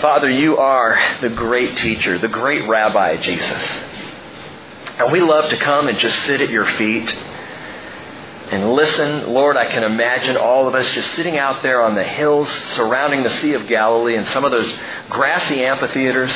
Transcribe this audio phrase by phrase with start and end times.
[0.00, 3.82] Father, you are the great teacher, the great rabbi, Jesus.
[4.96, 7.12] And we love to come and just sit at your feet
[8.52, 9.32] and listen.
[9.32, 13.24] Lord, I can imagine all of us just sitting out there on the hills surrounding
[13.24, 14.72] the Sea of Galilee and some of those
[15.10, 16.32] grassy amphitheaters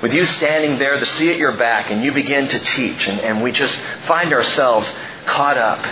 [0.00, 3.08] with you standing there, the sea at your back, and you begin to teach.
[3.08, 3.76] And, and we just
[4.06, 4.88] find ourselves
[5.26, 5.84] caught up,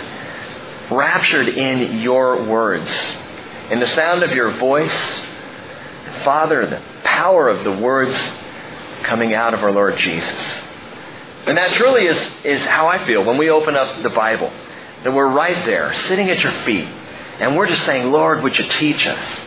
[0.89, 2.89] raptured in your words,
[3.71, 5.21] in the sound of your voice.
[6.23, 8.15] Father, the power of the words
[9.03, 10.63] coming out of our Lord Jesus.
[11.45, 14.51] And that truly is, is how I feel when we open up the Bible.
[15.03, 16.87] That we're right there, sitting at your feet.
[17.39, 19.39] And we're just saying, Lord, would you teach us?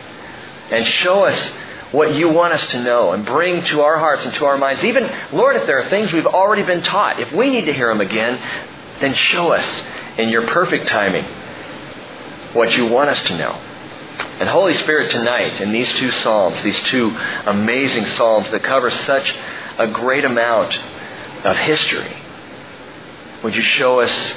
[0.69, 1.51] And show us
[1.91, 4.83] what you want us to know and bring to our hearts and to our minds.
[4.83, 7.87] Even, Lord, if there are things we've already been taught, if we need to hear
[7.87, 8.39] them again,
[8.99, 9.81] then show us
[10.17, 11.23] in your perfect timing
[12.53, 13.66] what you want us to know.
[14.19, 17.09] And Holy Spirit, tonight, in these two Psalms, these two
[17.45, 19.33] amazing Psalms that cover such
[19.77, 20.79] a great amount
[21.43, 22.15] of history,
[23.43, 24.33] would you show us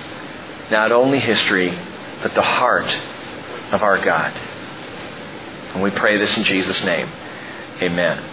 [0.71, 1.71] not only history,
[2.23, 2.95] but the heart
[3.73, 4.33] of our God?
[5.75, 7.09] And we pray this in Jesus' name.
[7.81, 8.31] Amen.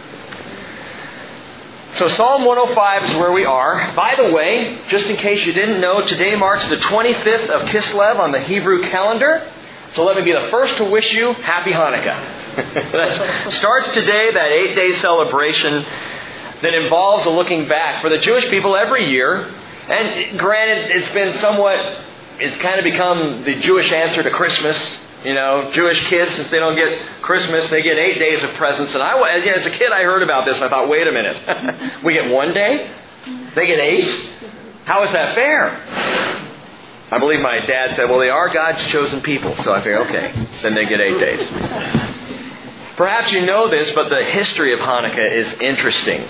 [1.95, 3.94] So Psalm 105 is where we are.
[3.95, 8.20] By the way, just in case you didn't know, today marks the 25th of Kislev
[8.20, 9.52] on the Hebrew calendar.
[9.94, 12.36] So let me be the first to wish you Happy Hanukkah.
[12.92, 15.86] that starts today, that eight day celebration
[16.62, 19.54] that involves a looking back for the Jewish people every year.
[19.90, 21.80] And granted, it's been somewhat,
[22.40, 25.00] it's kind of become the Jewish answer to Christmas.
[25.24, 28.94] You know, Jewish kids, since they don't get Christmas, they get eight days of presents.
[28.94, 32.04] And I, as a kid, I heard about this and I thought, wait a minute.
[32.04, 32.92] we get one day?
[33.56, 34.32] They get eight?
[34.86, 36.47] How is that fair?
[37.10, 39.56] I believe my dad said, well, they are God's chosen people.
[39.64, 41.50] So I figured, okay, then they get eight days.
[42.98, 46.28] Perhaps you know this, but the history of Hanukkah is interesting.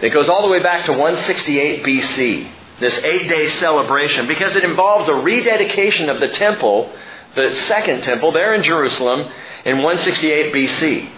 [0.00, 4.64] It goes all the way back to 168 BC, this eight day celebration, because it
[4.64, 6.90] involves a rededication of the temple,
[7.36, 9.30] the second temple, there in Jerusalem,
[9.66, 11.10] in 168 BC.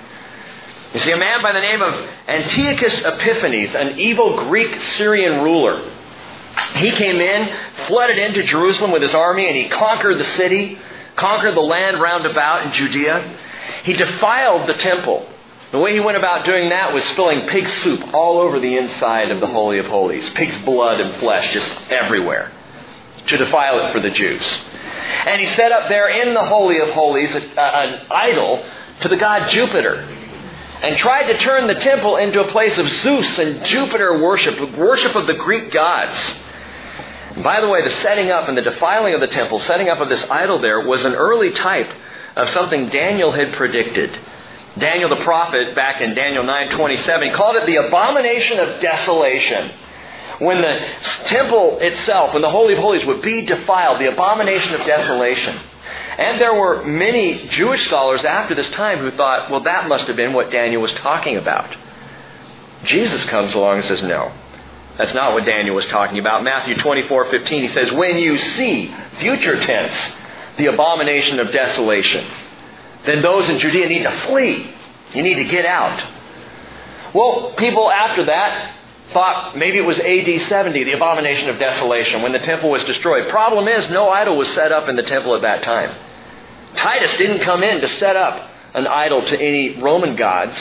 [0.94, 1.94] You see, a man by the name of
[2.26, 5.93] Antiochus Epiphanes, an evil Greek Syrian ruler,
[6.76, 7.56] he came in,
[7.86, 10.78] flooded into Jerusalem with his army, and he conquered the city,
[11.16, 13.38] conquered the land round about in Judea.
[13.84, 15.28] He defiled the temple.
[15.72, 19.30] The way he went about doing that was spilling pig soup all over the inside
[19.30, 22.52] of the Holy of Holies, pig's blood and flesh just everywhere,
[23.26, 24.42] to defile it for the Jews.
[25.26, 28.64] And he set up there in the Holy of Holies an idol
[29.00, 30.06] to the god Jupiter
[30.82, 35.14] and tried to turn the temple into a place of Zeus and Jupiter worship, worship
[35.14, 36.18] of the Greek gods.
[37.42, 40.08] By the way, the setting up and the defiling of the temple, setting up of
[40.08, 41.90] this idol there, was an early type
[42.36, 44.16] of something Daniel had predicted.
[44.78, 49.70] Daniel the prophet, back in Daniel 9:27, called it the abomination of desolation.
[50.38, 50.80] When the
[51.26, 55.60] temple itself, when the Holy of Holies would be defiled, the abomination of desolation.
[56.18, 60.16] And there were many Jewish scholars after this time who thought, well, that must have
[60.16, 61.74] been what Daniel was talking about.
[62.84, 64.32] Jesus comes along and says, no.
[64.98, 66.44] That's not what Daniel was talking about.
[66.44, 69.94] Matthew 24, 15, he says, When you see, future tense,
[70.56, 72.24] the abomination of desolation,
[73.04, 74.72] then those in Judea need to flee.
[75.12, 76.00] You need to get out.
[77.12, 78.76] Well, people after that
[79.12, 83.28] thought maybe it was AD 70, the abomination of desolation, when the temple was destroyed.
[83.28, 85.94] Problem is, no idol was set up in the temple at that time.
[86.76, 90.56] Titus didn't come in to set up an idol to any Roman gods.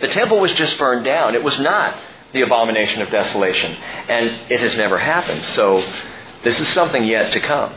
[0.00, 1.34] The temple was just burned down.
[1.34, 1.96] It was not
[2.32, 3.72] the abomination of desolation.
[3.72, 5.44] And it has never happened.
[5.46, 5.84] So
[6.44, 7.72] this is something yet to come.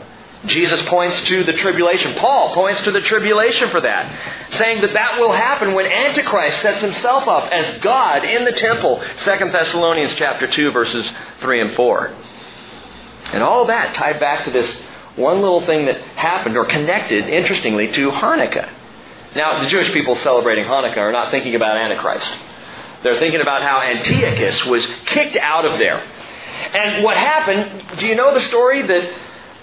[0.46, 2.14] Jesus points to the tribulation.
[2.14, 6.80] Paul points to the tribulation for that, saying that that will happen when Antichrist sets
[6.80, 9.00] himself up as God in the temple.
[9.18, 11.08] 2 Thessalonians chapter 2 verses
[11.40, 12.14] 3 and 4.
[13.34, 14.68] And all that tied back to this
[15.16, 18.68] one little thing that happened or connected, interestingly, to Hanukkah.
[19.34, 22.28] Now, the Jewish people celebrating Hanukkah are not thinking about Antichrist.
[23.02, 26.02] They're thinking about how Antiochus was kicked out of there.
[26.72, 29.14] And what happened, do you know the story that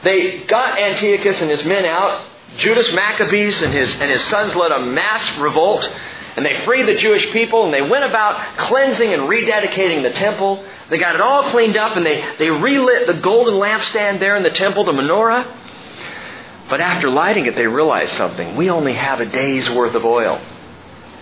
[0.04, 2.28] they got Antiochus and his men out?
[2.58, 5.90] Judas Maccabees and his, and his sons led a mass revolt,
[6.36, 10.66] and they freed the Jewish people, and they went about cleansing and rededicating the temple.
[10.90, 14.44] They got it all cleaned up, and they, they relit the golden lampstand there in
[14.44, 15.56] the temple, the menorah.
[16.70, 18.56] But after lighting it, they realized something.
[18.56, 20.40] We only have a day's worth of oil.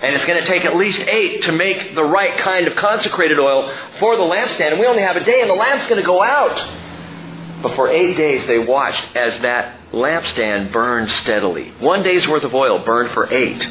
[0.01, 3.39] And it's going to take at least eight to make the right kind of consecrated
[3.39, 4.71] oil for the lampstand.
[4.71, 7.63] And we only have a day, and the lamp's going to go out.
[7.63, 11.71] But for eight days, they watched as that lampstand burned steadily.
[11.79, 13.67] One day's worth of oil burned for eight.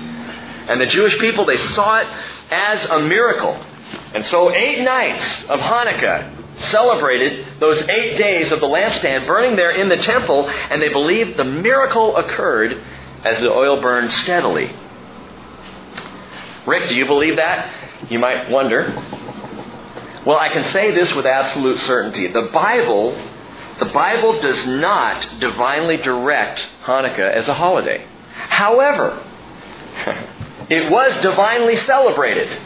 [0.69, 2.07] And the Jewish people, they saw it
[2.51, 3.55] as a miracle.
[4.15, 6.37] And so eight nights of Hanukkah
[6.71, 11.37] celebrated those eight days of the lampstand burning there in the temple, and they believed
[11.37, 12.83] the miracle occurred
[13.25, 14.75] as the oil burned steadily.
[16.67, 18.11] Rick, do you believe that?
[18.11, 18.93] You might wonder.
[20.27, 22.27] Well, I can say this with absolute certainty.
[22.27, 23.13] The Bible,
[23.79, 28.05] the Bible does not divinely direct Hanukkah as a holiday.
[28.33, 29.23] However,
[30.69, 32.61] it was divinely celebrated.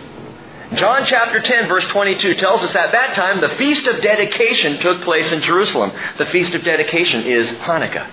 [0.75, 5.03] John chapter 10 verse 22 tells us at that time the feast of dedication took
[5.03, 5.91] place in Jerusalem.
[6.17, 8.09] The feast of dedication is Hanukkah.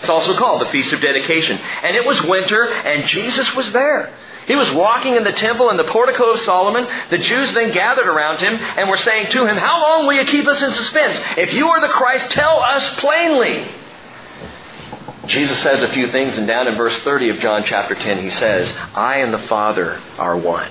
[0.00, 1.56] It's also called the Feast of Dedication.
[1.56, 4.12] And it was winter, and Jesus was there.
[4.46, 6.86] He was walking in the temple in the portico of Solomon.
[7.08, 10.26] The Jews then gathered around him and were saying to him, How long will you
[10.26, 11.18] keep us in suspense?
[11.38, 13.66] If you are the Christ, tell us plainly.
[15.26, 18.30] Jesus says a few things, and down in verse 30 of John chapter 10, he
[18.30, 20.70] says, I and the Father are one.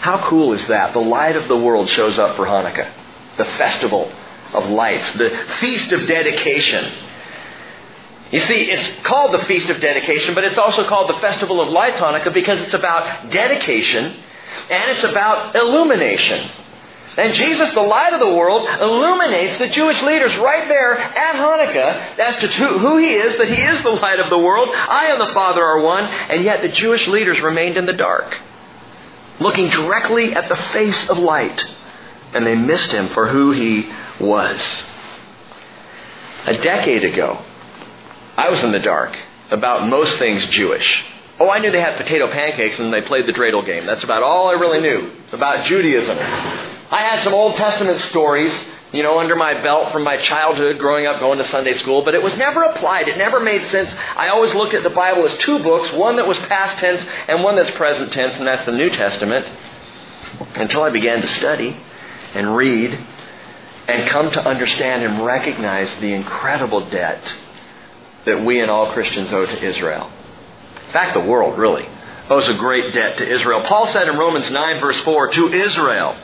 [0.00, 0.92] How cool is that?
[0.92, 2.92] The light of the world shows up for Hanukkah,
[3.36, 4.10] the festival
[4.52, 5.30] of lights, the
[5.60, 6.92] feast of dedication.
[8.30, 11.68] You see, it's called the Feast of Dedication, but it's also called the Festival of
[11.68, 14.16] Lights Hanukkah because it's about dedication
[14.70, 16.50] and it's about illumination.
[17.16, 22.18] And Jesus, the light of the world, illuminates the Jewish leaders right there at Hanukkah
[22.18, 24.68] as to who he is, that he is the light of the world.
[24.74, 28.38] I and the Father are one, and yet the Jewish leaders remained in the dark,
[29.40, 31.64] looking directly at the face of light,
[32.34, 33.90] and they missed him for who he
[34.20, 34.60] was.
[36.44, 37.42] A decade ago,
[38.36, 39.18] I was in the dark
[39.50, 41.02] about most things Jewish.
[41.38, 43.84] Oh, I knew they had potato pancakes and they played the dreidel game.
[43.86, 46.16] That's about all I really knew about Judaism.
[46.18, 48.52] I had some Old Testament stories,
[48.92, 52.14] you know, under my belt from my childhood growing up going to Sunday school, but
[52.14, 53.08] it was never applied.
[53.08, 53.92] It never made sense.
[54.16, 57.42] I always looked at the Bible as two books, one that was past tense and
[57.42, 59.46] one that's present tense, and that's the New Testament,
[60.54, 61.76] until I began to study
[62.34, 62.98] and read
[63.88, 67.34] and come to understand and recognize the incredible debt
[68.24, 70.10] that we and all Christians owe to Israel.
[70.96, 71.86] In fact, the world really
[72.30, 73.60] owes a great debt to Israel.
[73.66, 76.16] Paul said in Romans 9, verse 4, to Israel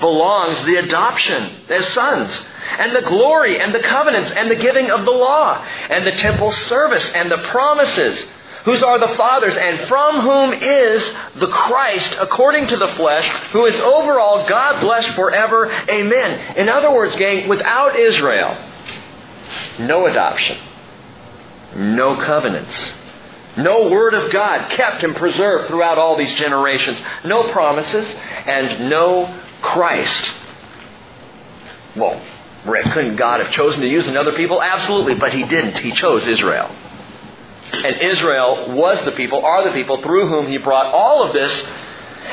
[0.00, 2.38] belongs the adoption as sons,
[2.78, 6.52] and the glory, and the covenants, and the giving of the law, and the temple
[6.52, 8.22] service, and the promises,
[8.66, 13.64] whose are the fathers, and from whom is the Christ, according to the flesh, who
[13.64, 15.72] is over all God blessed forever.
[15.88, 16.58] Amen.
[16.58, 18.62] In other words, gang, without Israel,
[19.78, 20.58] no adoption
[21.74, 22.92] no covenants.
[23.58, 26.96] No word of God kept and preserved throughout all these generations.
[27.24, 28.08] No promises
[28.46, 30.30] and no Christ.
[31.96, 32.22] Well,
[32.64, 34.62] Rick, couldn't God have chosen to use another people?
[34.62, 35.78] Absolutely, but He didn't.
[35.78, 36.70] He chose Israel.
[37.72, 41.50] And Israel was the people, are the people through whom He brought all of this.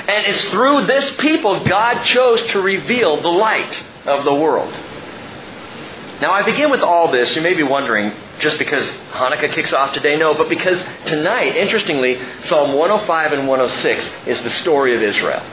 [0.07, 4.73] And it's through this people God chose to reveal the light of the world.
[6.21, 7.35] Now, I begin with all this.
[7.35, 10.17] You may be wondering, just because Hanukkah kicks off today?
[10.17, 15.43] No, but because tonight, interestingly, Psalm 105 and 106 is the story of Israel.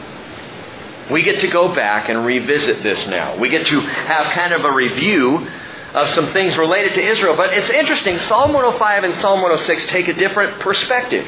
[1.11, 3.37] We get to go back and revisit this now.
[3.37, 5.49] We get to have kind of a review
[5.95, 7.37] of some things related to Israel.
[7.37, 11.27] But it's interesting, Psalm 105 and Psalm 106 take a different perspective.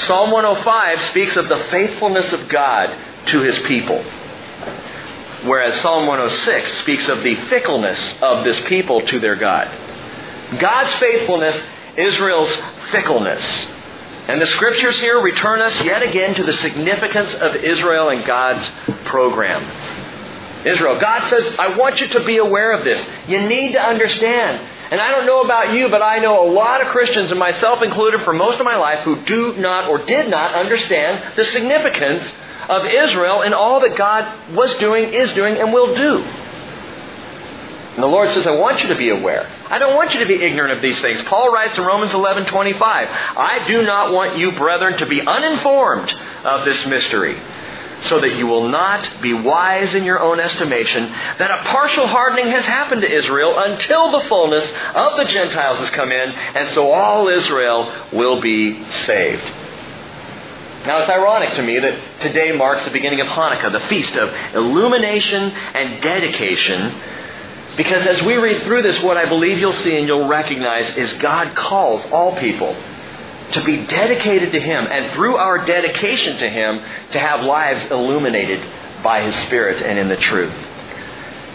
[0.00, 2.96] Psalm 105 speaks of the faithfulness of God
[3.26, 4.04] to his people.
[5.44, 9.68] Whereas Psalm 106 speaks of the fickleness of this people to their God.
[10.58, 11.60] God's faithfulness,
[11.96, 12.54] Israel's
[12.90, 13.42] fickleness.
[14.28, 18.70] And the scriptures here return us yet again to the significance of Israel and God's
[19.06, 19.62] program.
[20.64, 23.04] Israel, God says, I want you to be aware of this.
[23.26, 24.64] You need to understand.
[24.92, 27.82] And I don't know about you, but I know a lot of Christians, and myself
[27.82, 32.32] included for most of my life, who do not or did not understand the significance
[32.68, 36.24] of Israel and all that God was doing, is doing, and will do.
[37.94, 39.46] And the Lord says, I want you to be aware.
[39.68, 41.20] I don't want you to be ignorant of these things.
[41.22, 46.10] Paul writes in Romans 11 25, I do not want you, brethren, to be uninformed
[46.42, 47.38] of this mystery,
[48.04, 51.04] so that you will not be wise in your own estimation,
[51.38, 54.64] that a partial hardening has happened to Israel until the fullness
[54.94, 59.44] of the Gentiles has come in, and so all Israel will be saved.
[60.86, 64.34] Now, it's ironic to me that today marks the beginning of Hanukkah, the feast of
[64.54, 67.00] illumination and dedication
[67.76, 71.12] because as we read through this, what I believe you'll see and you'll recognize is
[71.14, 72.76] God calls all people
[73.52, 76.78] to be dedicated to Him, and through our dedication to Him,
[77.12, 78.62] to have lives illuminated
[79.02, 80.54] by His Spirit and in the truth.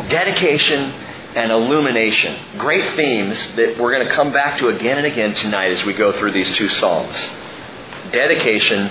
[0.09, 0.91] Dedication
[1.35, 2.57] and illumination.
[2.57, 5.93] Great themes that we're going to come back to again and again tonight as we
[5.93, 7.15] go through these two Psalms.
[8.11, 8.87] dedication,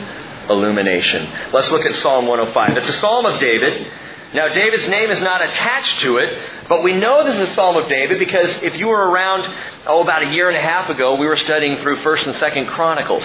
[0.49, 1.29] illumination.
[1.53, 2.77] Let's look at Psalm 105.
[2.77, 3.91] It's a psalm of David.
[4.35, 6.39] Now, David's name is not attached to it,
[6.69, 9.49] but we know this is a Psalm of David because if you were around,
[9.87, 12.69] oh, about a year and a half ago, we were studying through 1st and 2nd
[12.69, 13.25] Chronicles.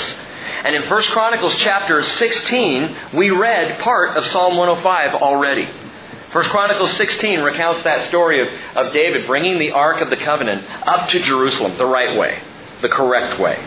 [0.63, 5.67] And in 1st Chronicles chapter 16, we read part of Psalm 105 already.
[6.31, 10.63] 1 Chronicles 16 recounts that story of, of David bringing the Ark of the Covenant
[10.87, 12.41] up to Jerusalem the right way,
[12.81, 13.57] the correct way.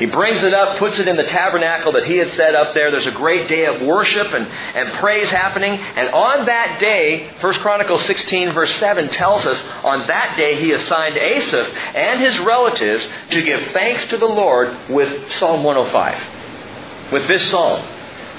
[0.00, 2.90] He brings it up, puts it in the tabernacle that he had set up there.
[2.90, 5.72] There's a great day of worship and, and praise happening.
[5.72, 10.72] And on that day, 1 Chronicles 16 verse 7 tells us, on that day he
[10.72, 17.12] assigned Asaph and his relatives to give thanks to the Lord with Psalm 105.
[17.12, 17.86] With this psalm.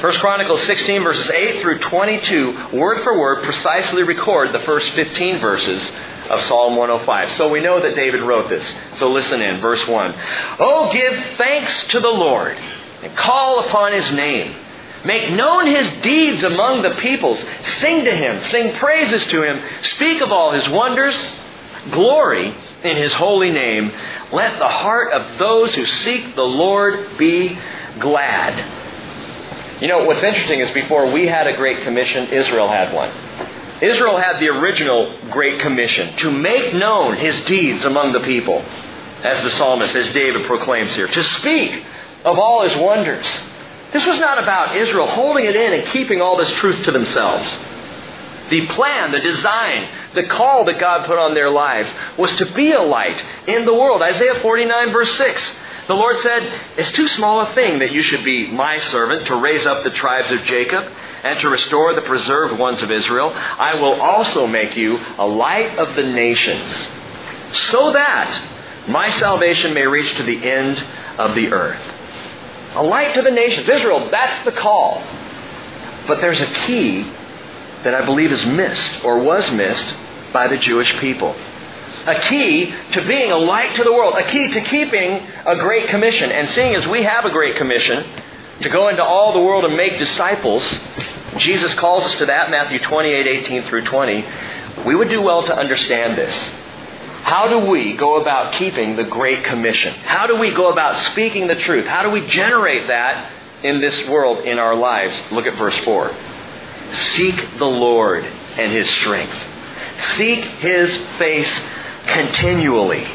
[0.02, 5.38] 1 Chronicles 16 verses 8 through 22, word for word, precisely record the first 15
[5.38, 5.92] verses
[6.32, 7.38] of Psalm 105.
[7.38, 8.74] So we know that David wrote this.
[8.98, 10.16] So listen in, verse 1.
[10.60, 12.58] Oh, give thanks to the Lord
[13.04, 14.56] and call upon his name.
[15.04, 17.44] Make known his deeds among the peoples.
[17.80, 18.44] Sing to him.
[18.46, 19.62] Sing praises to him.
[19.84, 21.16] Speak of all his wonders.
[21.90, 23.92] Glory in his holy name.
[24.32, 27.58] Let the heart of those who seek the Lord be
[28.00, 29.82] glad.
[29.82, 33.10] You know, what's interesting is before we had a Great Commission, Israel had one.
[33.82, 38.60] Israel had the original Great Commission to make known his deeds among the people,
[39.24, 41.84] as the psalmist, as David proclaims here, to speak
[42.24, 43.26] of all his wonders.
[43.92, 47.50] This was not about Israel holding it in and keeping all this truth to themselves.
[48.52, 52.74] The plan, the design, the call that God put on their lives was to be
[52.74, 54.02] a light in the world.
[54.02, 55.56] Isaiah 49, verse 6.
[55.88, 59.36] The Lord said, It's too small a thing that you should be my servant to
[59.36, 60.86] raise up the tribes of Jacob
[61.24, 63.32] and to restore the preserved ones of Israel.
[63.34, 66.72] I will also make you a light of the nations,
[67.70, 70.84] so that my salvation may reach to the end
[71.20, 71.82] of the earth.
[72.74, 73.68] A light to the nations.
[73.68, 75.04] Israel, that's the call.
[76.08, 77.04] But there's a key
[77.84, 79.94] that I believe is missed or was missed
[80.34, 81.36] by the Jewish people.
[82.06, 85.90] A key to being a light to the world, a key to keeping a great
[85.90, 86.32] commission.
[86.32, 88.06] And seeing as we have a great commission
[88.62, 90.64] to go into all the world and make disciples,
[91.38, 94.26] Jesus calls us to that, Matthew 28, 18 through 20.
[94.86, 96.34] We would do well to understand this.
[97.24, 99.94] How do we go about keeping the Great Commission?
[99.94, 101.86] How do we go about speaking the truth?
[101.86, 103.32] How do we generate that
[103.64, 105.16] in this world, in our lives?
[105.32, 106.16] Look at verse 4.
[107.14, 109.38] Seek the Lord and His strength.
[110.18, 111.62] Seek His face
[112.08, 113.08] continually.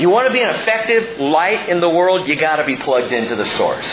[0.00, 3.12] You want to be an effective light in the world, you got to be plugged
[3.12, 3.86] into the source.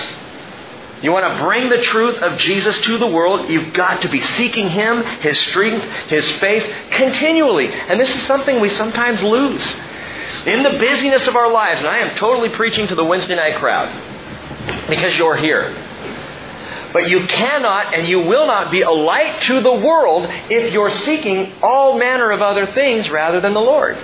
[1.01, 4.19] You want to bring the truth of Jesus to the world, you've got to be
[4.19, 7.67] seeking Him, His strength, His face continually.
[7.71, 9.63] And this is something we sometimes lose.
[10.45, 13.57] In the busyness of our lives, and I am totally preaching to the Wednesday night
[13.57, 15.75] crowd because you're here.
[16.93, 20.97] But you cannot and you will not be a light to the world if you're
[20.99, 23.97] seeking all manner of other things rather than the Lord.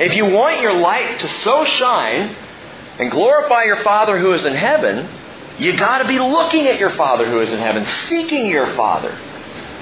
[0.00, 2.34] If you want your light to so shine
[2.98, 5.08] and glorify your Father who is in heaven,
[5.58, 9.18] you got to be looking at your Father who is in heaven, seeking your Father,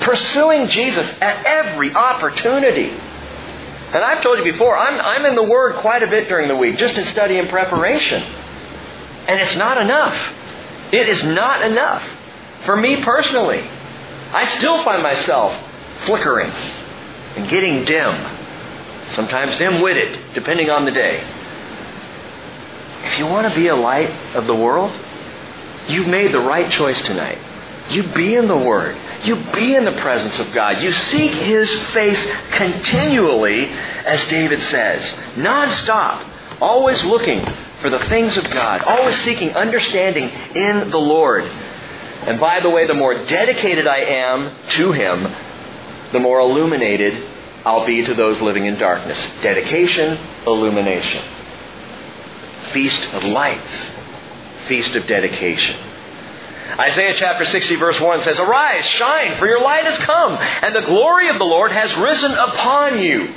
[0.01, 2.89] pursuing Jesus at every opportunity.
[2.89, 6.57] And I've told you before, I'm, I'm in the Word quite a bit during the
[6.57, 8.23] week, just in study and preparation.
[8.23, 10.17] And it's not enough.
[10.93, 12.07] It is not enough.
[12.65, 15.57] For me personally, I still find myself
[16.05, 16.51] flickering
[17.37, 19.11] and getting dim.
[19.11, 21.25] Sometimes dim witted, depending on the day.
[23.05, 24.91] If you want to be a light of the world,
[25.89, 27.39] You've made the right choice tonight.
[27.91, 28.99] You be in the Word.
[29.25, 30.83] You be in the presence of God.
[30.83, 35.03] You seek His face continually, as David says,
[35.37, 37.45] nonstop, always looking
[37.81, 41.45] for the things of God, always seeking understanding in the Lord.
[41.45, 45.23] And by the way, the more dedicated I am to Him,
[46.13, 47.31] the more illuminated
[47.65, 49.25] I'll be to those living in darkness.
[49.43, 51.23] Dedication, illumination.
[52.73, 53.91] Feast of lights
[54.67, 55.77] feast of dedication.
[56.79, 60.87] Isaiah chapter 60 verse 1 says, Arise, shine, for your light has come, and the
[60.87, 63.35] glory of the Lord has risen upon you.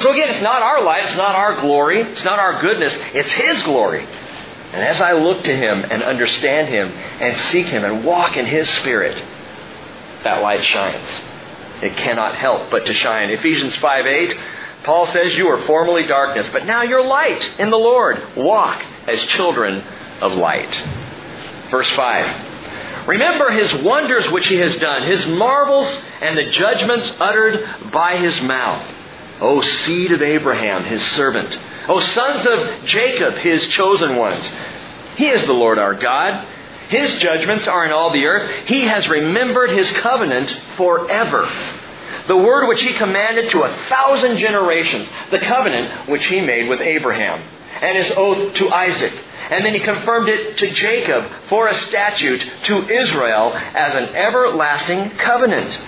[0.00, 3.32] So again, it's not our light, it's not our glory, it's not our goodness, it's
[3.32, 4.04] His glory.
[4.04, 8.46] And as I look to Him and understand Him and seek Him and walk in
[8.46, 9.22] His Spirit,
[10.24, 11.08] that light shines.
[11.82, 13.30] It cannot help but to shine.
[13.30, 14.36] Ephesians 5 8,
[14.84, 18.36] Paul says, You were formerly darkness, but now you're light in the Lord.
[18.36, 19.84] Walk as children
[20.22, 20.74] of light.
[21.70, 23.08] Verse 5.
[23.08, 25.88] Remember his wonders which he has done, his marvels
[26.20, 28.86] and the judgments uttered by his mouth.
[29.40, 31.58] O seed of Abraham, his servant.
[31.88, 34.48] O sons of Jacob, his chosen ones.
[35.16, 36.46] He is the Lord our God.
[36.88, 38.68] His judgments are in all the earth.
[38.68, 41.50] He has remembered his covenant forever.
[42.28, 46.80] The word which he commanded to a thousand generations, the covenant which he made with
[46.80, 47.42] Abraham,
[47.80, 49.12] and his oath to Isaac.
[49.50, 55.10] And then he confirmed it to Jacob for a statute, to Israel as an everlasting
[55.18, 55.78] covenant,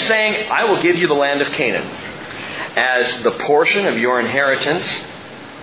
[0.00, 1.86] saying, I will give you the land of Canaan
[2.76, 4.86] as the portion of your inheritance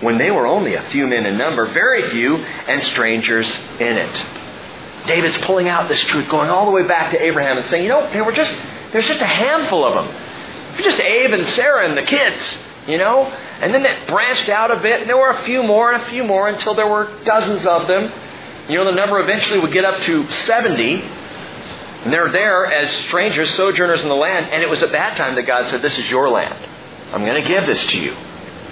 [0.01, 4.25] when they were only a few men in number, very few, and strangers in it.
[5.07, 7.89] David's pulling out this truth, going all the way back to Abraham and saying, you
[7.89, 8.51] know, they were just,
[8.91, 10.81] there's just a handful of them.
[10.81, 12.39] Just Abe and Sarah and the kids,
[12.87, 13.25] you know?
[13.25, 16.05] And then that branched out a bit, and there were a few more and a
[16.07, 18.11] few more until there were dozens of them.
[18.69, 20.95] You know, the number eventually would get up to 70.
[22.03, 24.47] And they're there as strangers, sojourners in the land.
[24.51, 26.67] And it was at that time that God said, This is your land.
[27.13, 28.15] I'm going to give this to you.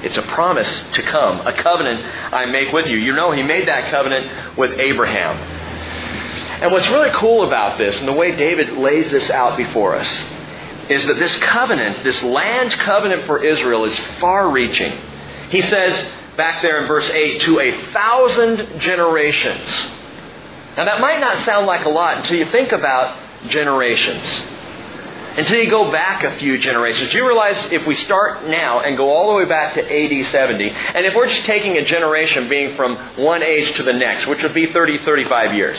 [0.02, 2.98] It's a promise to come, a covenant I make with you.
[2.98, 5.38] You know, He made that covenant with Abraham.
[6.62, 10.08] And what's really cool about this, and the way David lays this out before us,
[10.90, 14.92] is that this covenant, this land covenant for Israel, is far reaching.
[15.50, 16.06] He says
[16.36, 19.70] back there in verse 8, to a thousand generations.
[20.78, 24.26] Now, that might not sound like a lot until you think about generations.
[25.38, 27.12] Until you go back a few generations.
[27.12, 30.32] Do you realize if we start now and go all the way back to AD
[30.32, 34.26] 70, and if we're just taking a generation being from one age to the next,
[34.28, 35.78] which would be 30, 35 years.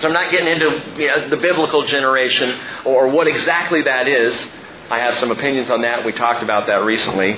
[0.00, 4.34] So I'm not getting into you know, the biblical generation or what exactly that is.
[4.90, 6.04] I have some opinions on that.
[6.04, 7.36] We talked about that recently.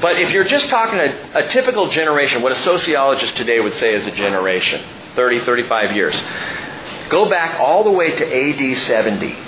[0.00, 3.94] But if you're just talking a, a typical generation, what a sociologist today would say
[3.94, 6.20] is a generation 30, 35 years.
[7.08, 9.46] Go back all the way to AD 70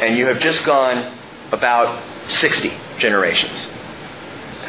[0.00, 1.16] and you have just gone
[1.52, 2.02] about
[2.40, 3.66] 60 generations.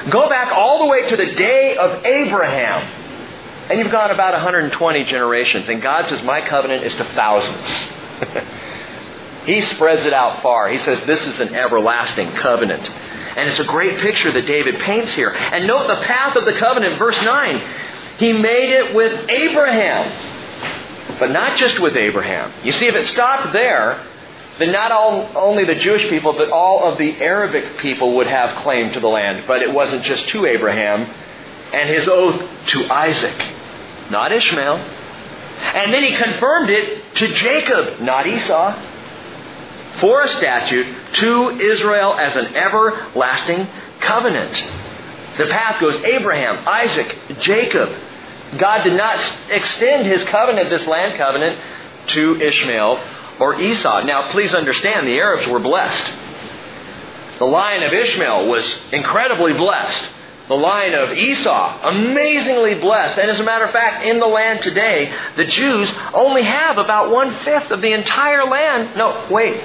[0.10, 3.01] Go back all the way to the day of Abraham,
[3.72, 5.70] and you've gone about 120 generations.
[5.70, 7.68] And God says, My covenant is to thousands.
[9.46, 10.68] he spreads it out far.
[10.70, 12.90] He says, This is an everlasting covenant.
[12.90, 15.30] And it's a great picture that David paints here.
[15.30, 17.62] And note the path of the covenant, verse 9.
[18.18, 21.18] He made it with Abraham.
[21.18, 22.52] But not just with Abraham.
[22.66, 24.06] You see, if it stopped there,
[24.60, 28.64] then not all, only the Jewish people, but all of the Arabic people would have
[28.64, 29.46] claim to the land.
[29.48, 31.10] But it wasn't just to Abraham
[31.74, 33.42] and his oath to Isaac,
[34.12, 34.76] not Ishmael.
[34.76, 38.90] And then he confirmed it to Jacob, not Esau,
[40.00, 43.68] for a statute to Israel as an everlasting
[44.00, 44.64] covenant.
[45.38, 47.90] The path goes Abraham, Isaac, Jacob.
[48.58, 49.18] God did not
[49.50, 51.60] extend his covenant, this land covenant,
[52.08, 53.02] to Ishmael
[53.40, 54.04] or Esau.
[54.04, 56.12] Now, please understand, the Arabs were blessed.
[57.40, 60.04] The line of Ishmael was incredibly blessed.
[60.52, 63.18] The line of Esau, amazingly blessed.
[63.18, 67.10] And as a matter of fact, in the land today, the Jews only have about
[67.10, 68.98] one fifth of the entire land.
[68.98, 69.62] No, wait.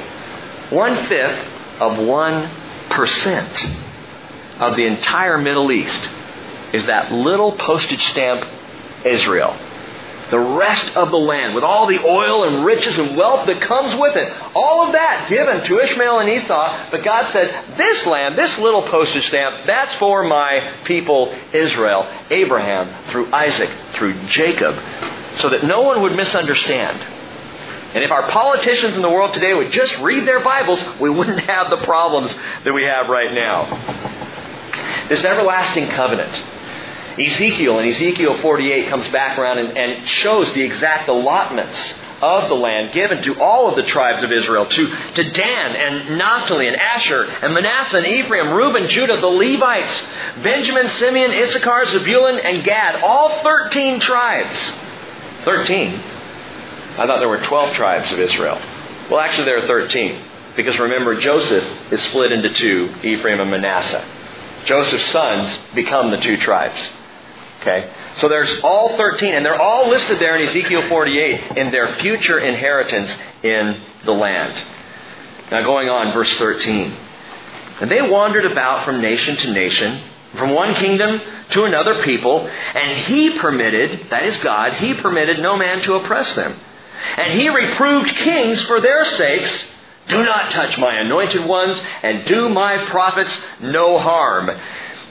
[0.70, 1.44] One fifth
[1.80, 2.48] of one
[2.88, 3.66] percent
[4.60, 6.08] of the entire Middle East
[6.72, 8.48] is that little postage stamp
[9.04, 9.58] Israel
[10.30, 13.98] the rest of the land, with all the oil and riches and wealth that comes
[14.00, 14.32] with it.
[14.54, 16.90] All of that given to Ishmael and Esau.
[16.90, 23.10] But God said, This land, this little postage stamp, that's for my people Israel, Abraham,
[23.10, 24.74] through Isaac, through Jacob,
[25.38, 27.00] so that no one would misunderstand.
[27.94, 31.40] And if our politicians in the world today would just read their Bibles, we wouldn't
[31.40, 32.34] have the problems
[32.64, 35.06] that we have right now.
[35.08, 36.34] This everlasting covenant
[37.18, 42.54] Ezekiel in Ezekiel 48 comes back around and, and shows the exact allotments of the
[42.54, 46.76] land given to all of the tribes of Israel, to, to Dan and Naphtali and
[46.76, 50.02] Asher and Manasseh and Ephraim, Reuben, Judah, the Levites,
[50.42, 54.56] Benjamin, Simeon, Issachar, Zebulun, and Gad, all 13 tribes.
[55.44, 55.94] 13.
[56.98, 58.58] I thought there were 12 tribes of Israel.
[59.10, 60.22] Well, actually, there are 13.
[60.56, 64.04] Because remember, Joseph is split into two Ephraim and Manasseh.
[64.64, 66.90] Joseph's sons become the two tribes.
[67.66, 67.90] Okay?
[68.18, 72.38] So there's all 13, and they're all listed there in Ezekiel 48 in their future
[72.38, 73.10] inheritance
[73.42, 74.54] in the land.
[75.50, 76.96] Now, going on, verse 13.
[77.80, 80.00] And they wandered about from nation to nation,
[80.36, 85.56] from one kingdom to another people, and he permitted, that is God, he permitted no
[85.56, 86.58] man to oppress them.
[87.16, 89.50] And he reproved kings for their sakes.
[90.08, 94.50] Do not touch my anointed ones, and do my prophets no harm.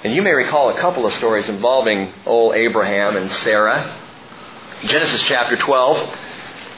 [0.06, 4.00] And you may recall a couple of stories involving old Abraham and Sarah.
[4.84, 6.18] Genesis chapter 12,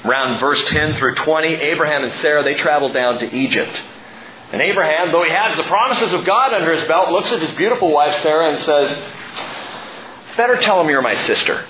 [0.05, 3.81] around verse 10 through 20, Abraham and Sarah, they travel down to Egypt.
[4.53, 7.51] And Abraham, though he has the promises of God under his belt, looks at his
[7.51, 8.97] beautiful wife Sarah and says,
[10.37, 11.65] Better tell them you're my sister.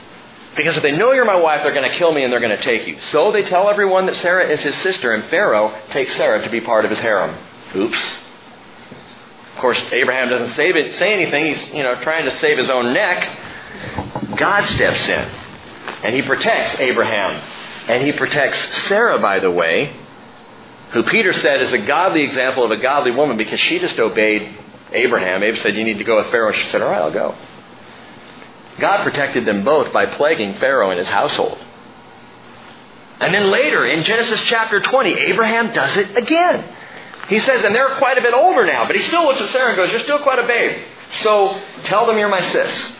[0.55, 2.55] Because if they know you're my wife, they're going to kill me and they're going
[2.55, 3.01] to take you.
[3.09, 6.61] So they tell everyone that Sarah is his sister, and Pharaoh takes Sarah to be
[6.61, 7.35] part of his harem.
[7.75, 8.26] Oops.
[9.57, 11.55] Of course, Abraham doesn't save it, say anything.
[11.55, 14.37] He's, you know, trying to save his own neck.
[14.37, 15.31] God steps in,
[16.03, 17.41] and he protects Abraham.
[17.87, 19.95] And he protects Sarah, by the way,
[20.91, 24.55] who Peter said is a godly example of a godly woman because she just obeyed
[24.91, 25.41] Abraham.
[25.41, 26.51] Abe said, You need to go with Pharaoh.
[26.51, 27.35] She said, All right, I'll go.
[28.79, 31.57] God protected them both by plaguing Pharaoh and his household.
[33.19, 36.75] And then later in Genesis chapter 20, Abraham does it again.
[37.27, 39.69] He says, and they're quite a bit older now, but he still looks at Sarah
[39.69, 40.85] and goes, You're still quite a babe.
[41.21, 42.93] So tell them you're my sis.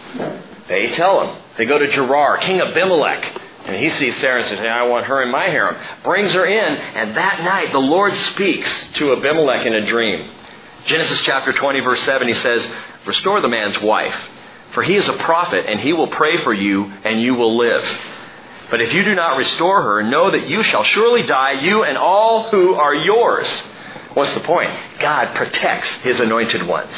[0.68, 1.42] They tell him.
[1.58, 3.42] They go to Gerar, king of Abimelech.
[3.66, 5.76] And he sees Sarah and says, hey, I want her in my harem.
[6.04, 10.30] Brings her in, and that night the Lord speaks to Abimelech in a dream.
[10.86, 12.66] Genesis chapter 20, verse 7, he says,
[13.06, 14.18] Restore the man's wife,
[14.72, 17.84] for he is a prophet, and he will pray for you, and you will live.
[18.72, 21.98] But if you do not restore her, know that you shall surely die, you and
[21.98, 23.50] all who are yours.
[24.18, 24.72] What's the point?
[24.98, 26.92] God protects his anointed ones.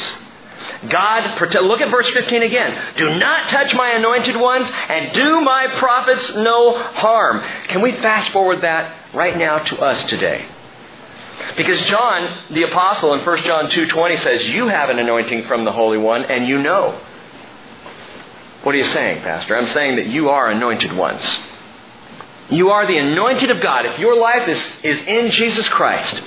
[0.88, 2.96] God, protect, look at verse 15 again.
[2.96, 7.42] Do not touch my anointed ones and do my prophets no harm.
[7.68, 10.46] Can we fast forward that right now to us today?
[11.58, 15.72] Because John, the apostle in 1 John 2.20 says, you have an anointing from the
[15.72, 16.98] Holy One and you know.
[18.62, 19.58] What are you saying, Pastor?
[19.58, 21.22] I'm saying that you are anointed ones.
[22.50, 23.86] You are the anointed of God.
[23.86, 26.20] If your life is, is in Jesus Christ,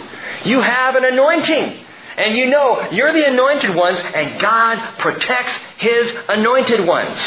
[0.46, 1.80] you have an anointing.
[2.16, 7.20] And you know you're the anointed ones, and God protects His anointed ones.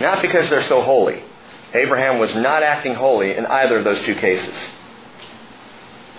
[0.00, 1.22] Not because they're so holy.
[1.74, 4.54] Abraham was not acting holy in either of those two cases.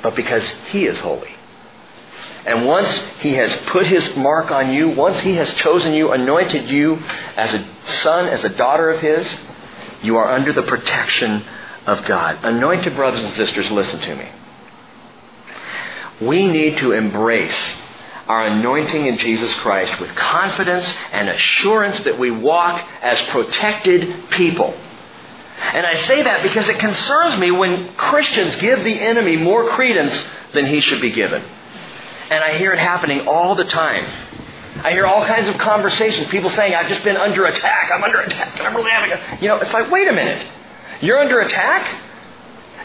[0.04, 1.32] But because He is holy.
[2.46, 2.90] And once
[3.22, 6.98] He has put His mark on you, once He has chosen you, anointed you
[7.36, 7.68] as a
[8.02, 9.28] son, as a daughter of His,
[10.04, 11.44] you are under the protection
[11.86, 12.44] of God.
[12.44, 14.28] Anointed brothers and sisters, listen to me.
[16.22, 17.76] We need to embrace
[18.28, 24.78] our anointing in Jesus Christ with confidence and assurance that we walk as protected people.
[25.60, 30.14] And I say that because it concerns me when Christians give the enemy more credence
[30.54, 31.44] than he should be given.
[32.30, 34.06] And I hear it happening all the time.
[34.84, 38.22] I hear all kinds of conversations, people saying, I've just been under attack, I'm under
[38.22, 39.42] attack, and I'm really having a...
[39.42, 40.46] You know, it's like, wait a minute.
[41.02, 42.02] You're under attack?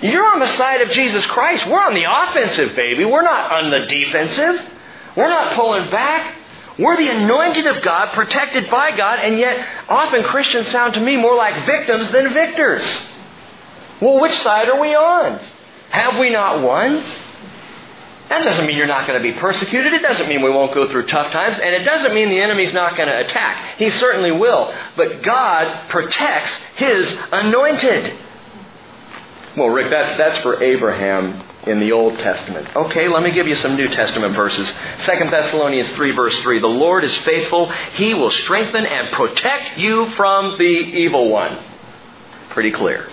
[0.02, 1.66] You're on the side of Jesus Christ.
[1.66, 3.04] We're on the offensive, baby.
[3.04, 4.70] We're not on the defensive.
[5.16, 6.36] We're not pulling back.
[6.78, 11.16] We're the anointed of God, protected by God, and yet often Christians sound to me
[11.16, 12.82] more like victims than victors.
[14.00, 15.38] Well, which side are we on?
[15.90, 17.04] Have we not won?
[18.28, 19.92] That doesn't mean you're not going to be persecuted.
[19.92, 21.58] It doesn't mean we won't go through tough times.
[21.58, 23.78] And it doesn't mean the enemy's not going to attack.
[23.78, 24.74] He certainly will.
[24.96, 28.18] But God protects His anointed.
[29.56, 32.74] Well, Rick, that's, that's for Abraham in the Old Testament.
[32.74, 34.70] Okay, let me give you some New Testament verses.
[35.04, 36.58] 2 Thessalonians 3, verse 3.
[36.58, 37.70] The Lord is faithful.
[37.94, 41.58] He will strengthen and protect you from the evil one.
[42.50, 43.08] Pretty clear.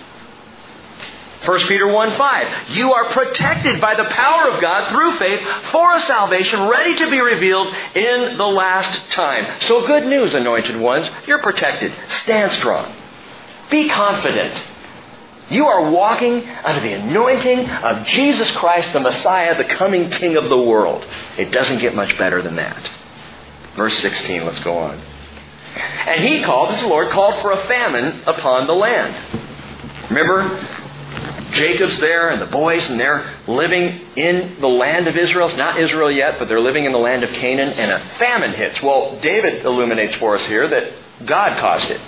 [1.44, 2.70] 1 Peter 1 5.
[2.70, 5.40] You are protected by the power of God through faith
[5.72, 9.60] for a salvation ready to be revealed in the last time.
[9.62, 11.10] So, good news, anointed ones.
[11.26, 11.92] You're protected.
[12.22, 12.94] Stand strong.
[13.70, 14.62] Be confident.
[15.50, 20.48] You are walking under the anointing of Jesus Christ, the Messiah, the coming King of
[20.48, 21.04] the world.
[21.36, 22.90] It doesn't get much better than that.
[23.76, 24.98] Verse 16, let's go on.
[26.06, 29.40] And he called, this Lord, called for a famine upon the land.
[30.10, 30.81] Remember,
[31.52, 35.48] Jacob's there and the boys, and they're living in the land of Israel.
[35.48, 38.52] It's not Israel yet, but they're living in the land of Canaan, and a famine
[38.52, 38.82] hits.
[38.82, 40.92] Well, David illuminates for us here that
[41.26, 42.00] God caused it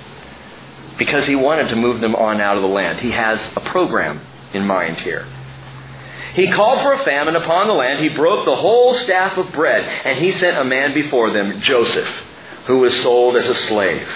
[0.98, 3.00] because he wanted to move them on out of the land.
[3.00, 4.20] He has a program
[4.52, 5.26] in mind here.
[6.34, 8.00] He called for a famine upon the land.
[8.00, 12.08] He broke the whole staff of bread, and he sent a man before them, Joseph,
[12.66, 14.08] who was sold as a slave.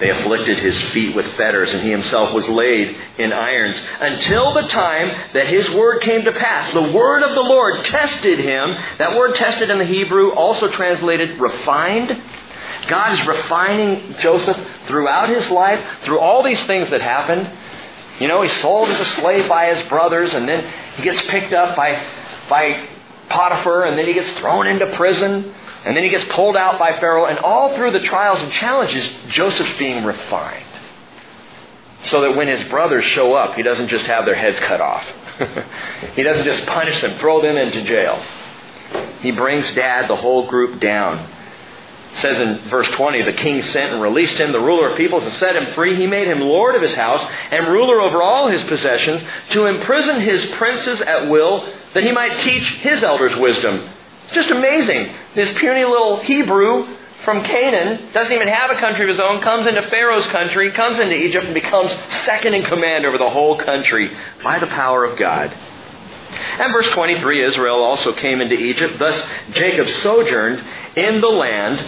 [0.00, 4.62] They afflicted his feet with fetters, and he himself was laid in irons until the
[4.62, 6.72] time that his word came to pass.
[6.72, 8.76] The word of the Lord tested him.
[8.96, 12.18] That word tested in the Hebrew, also translated refined.
[12.88, 17.50] God is refining Joseph throughout his life, through all these things that happened.
[18.18, 21.52] You know, he's sold as a slave by his brothers, and then he gets picked
[21.52, 22.02] up by,
[22.48, 22.88] by
[23.28, 25.54] Potiphar, and then he gets thrown into prison.
[25.84, 29.08] And then he gets pulled out by Pharaoh, and all through the trials and challenges,
[29.28, 30.66] Joseph's being refined.
[32.04, 35.06] So that when his brothers show up, he doesn't just have their heads cut off.
[36.14, 38.22] he doesn't just punish them, throw them into jail.
[39.20, 41.18] He brings dad, the whole group down.
[42.12, 45.22] It says in verse 20, the king sent and released him, the ruler of peoples,
[45.22, 45.94] and set him free.
[45.94, 50.20] He made him lord of his house and ruler over all his possessions, to imprison
[50.20, 53.88] his princes at will, that he might teach his elders wisdom.
[54.32, 55.12] Just amazing.
[55.34, 59.66] This puny little Hebrew from Canaan, doesn't even have a country of his own, comes
[59.66, 61.92] into Pharaoh's country, comes into Egypt, and becomes
[62.24, 64.10] second in command over the whole country
[64.42, 65.54] by the power of God.
[66.58, 68.98] And verse 23 Israel also came into Egypt.
[68.98, 69.20] Thus
[69.52, 70.64] Jacob sojourned
[70.96, 71.84] in the land,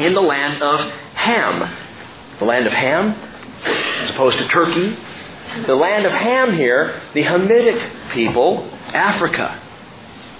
[0.00, 0.80] in the land of
[1.14, 1.76] Ham.
[2.38, 3.14] The land of Ham,
[3.64, 4.96] as opposed to Turkey.
[5.66, 9.61] The land of Ham here, the Hamitic people, Africa.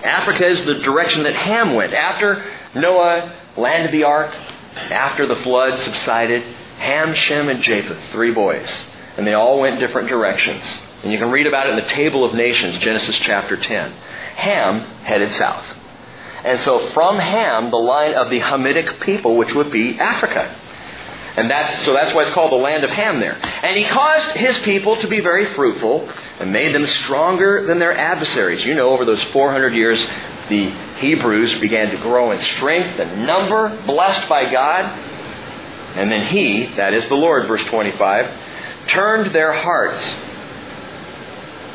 [0.02, 1.92] Africa is the direction that Ham went.
[1.92, 4.34] After Noah landed the ark,
[4.74, 6.42] after the flood subsided,
[6.78, 8.68] Ham, Shem, and Japheth, three boys.
[9.16, 10.64] And they all went different directions.
[11.02, 13.92] And you can read about it in the Table of Nations, Genesis chapter 10.
[13.92, 15.64] Ham headed south.
[16.44, 20.58] And so from Ham, the line of the Hamitic people, which would be Africa.
[21.36, 23.38] And that's, so that's why it's called the land of Ham there.
[23.42, 27.96] And he caused his people to be very fruitful and made them stronger than their
[27.96, 28.64] adversaries.
[28.64, 30.04] You know, over those 400 years,
[30.48, 34.84] the Hebrews began to grow in strength and number, blessed by God.
[35.96, 40.04] And then he, that is the Lord, verse 25, turned their hearts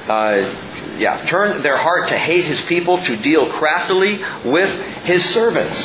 [0.07, 4.69] uh, yeah, turned their heart to hate his people, to deal craftily with
[5.03, 5.77] his servants.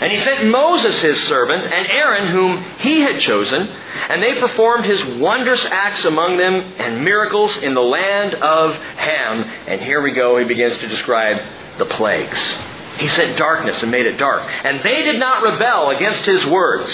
[0.00, 4.84] And he sent Moses, his servant, and Aaron, whom he had chosen, and they performed
[4.84, 9.42] his wondrous acts among them and miracles in the land of Ham.
[9.66, 11.40] And here we go, he begins to describe
[11.78, 12.38] the plagues.
[12.98, 14.42] He sent darkness and made it dark.
[14.64, 16.90] And they did not rebel against his words.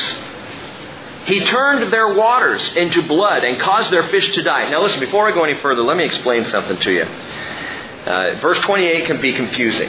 [1.26, 4.68] He turned their waters into blood and caused their fish to die.
[4.68, 7.02] Now, listen, before I go any further, let me explain something to you.
[7.02, 9.88] Uh, verse 28 can be confusing.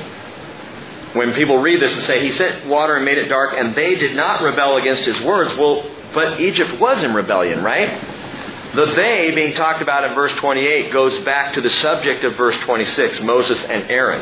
[1.14, 3.96] When people read this and say, He sent water and made it dark, and they
[3.96, 8.12] did not rebel against His words, well, but Egypt was in rebellion, right?
[8.76, 12.56] The they being talked about in verse 28 goes back to the subject of verse
[12.62, 14.22] 26, Moses and Aaron.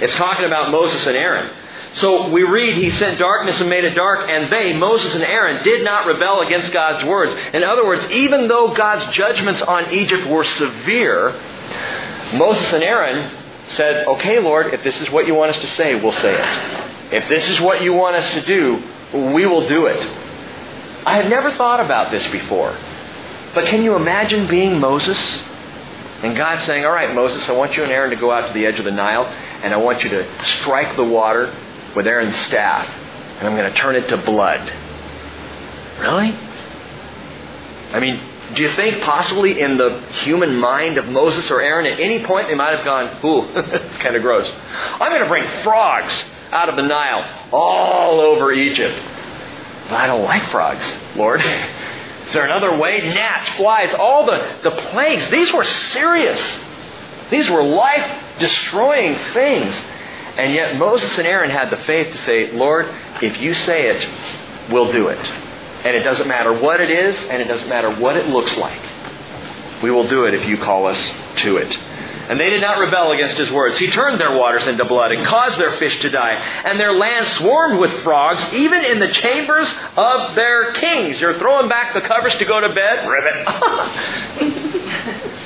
[0.00, 1.50] It's talking about Moses and Aaron.
[1.94, 5.64] So we read, He sent darkness and made it dark, and they, Moses and Aaron,
[5.64, 7.34] did not rebel against God's words.
[7.52, 11.32] In other words, even though God's judgments on Egypt were severe,
[12.34, 16.00] Moses and Aaron said, Okay, Lord, if this is what you want us to say,
[16.00, 17.12] we'll say it.
[17.12, 18.82] If this is what you want us to do,
[19.34, 20.00] we will do it.
[21.06, 22.76] I had never thought about this before.
[23.54, 25.18] But can you imagine being Moses?
[26.22, 28.54] And God saying, All right, Moses, I want you and Aaron to go out to
[28.54, 31.54] the edge of the Nile, and I want you to strike the water
[31.94, 32.88] with Aaron's staff,
[33.38, 34.60] and I'm going to turn it to blood.
[36.00, 36.30] Really?
[37.92, 38.20] I mean,
[38.54, 42.48] do you think possibly in the human mind of Moses or Aaron at any point
[42.48, 44.50] they might have gone, ooh, it's kind of gross.
[44.50, 46.12] I'm going to bring frogs
[46.50, 48.96] out of the Nile all over Egypt.
[49.88, 50.84] But I don't like frogs,
[51.16, 51.40] Lord.
[52.26, 53.00] Is there another way?
[53.00, 55.30] Gnats, flies, all the, the plagues.
[55.30, 56.40] These were serious.
[57.30, 59.74] These were life destroying things.
[60.36, 64.08] And yet Moses and Aaron had the faith to say, Lord, if you say it,
[64.70, 65.43] we'll do it.
[65.84, 68.82] And it doesn't matter what it is, and it doesn't matter what it looks like.
[69.82, 70.98] We will do it if you call us
[71.42, 71.78] to it.
[72.28, 73.78] And they did not rebel against his words.
[73.78, 76.32] He turned their waters into blood and caused their fish to die.
[76.64, 81.20] And their land swarmed with frogs, even in the chambers of their kings.
[81.20, 83.06] You're throwing back the covers to go to bed?
[83.06, 83.46] Ribbit.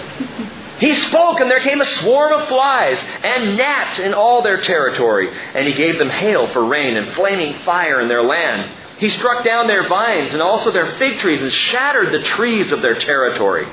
[0.78, 5.28] He spoke, and there came a swarm of flies and gnats in all their territory.
[5.54, 8.70] And he gave them hail for rain and flaming fire in their land.
[8.98, 12.82] He struck down their vines and also their fig trees and shattered the trees of
[12.82, 13.66] their territory.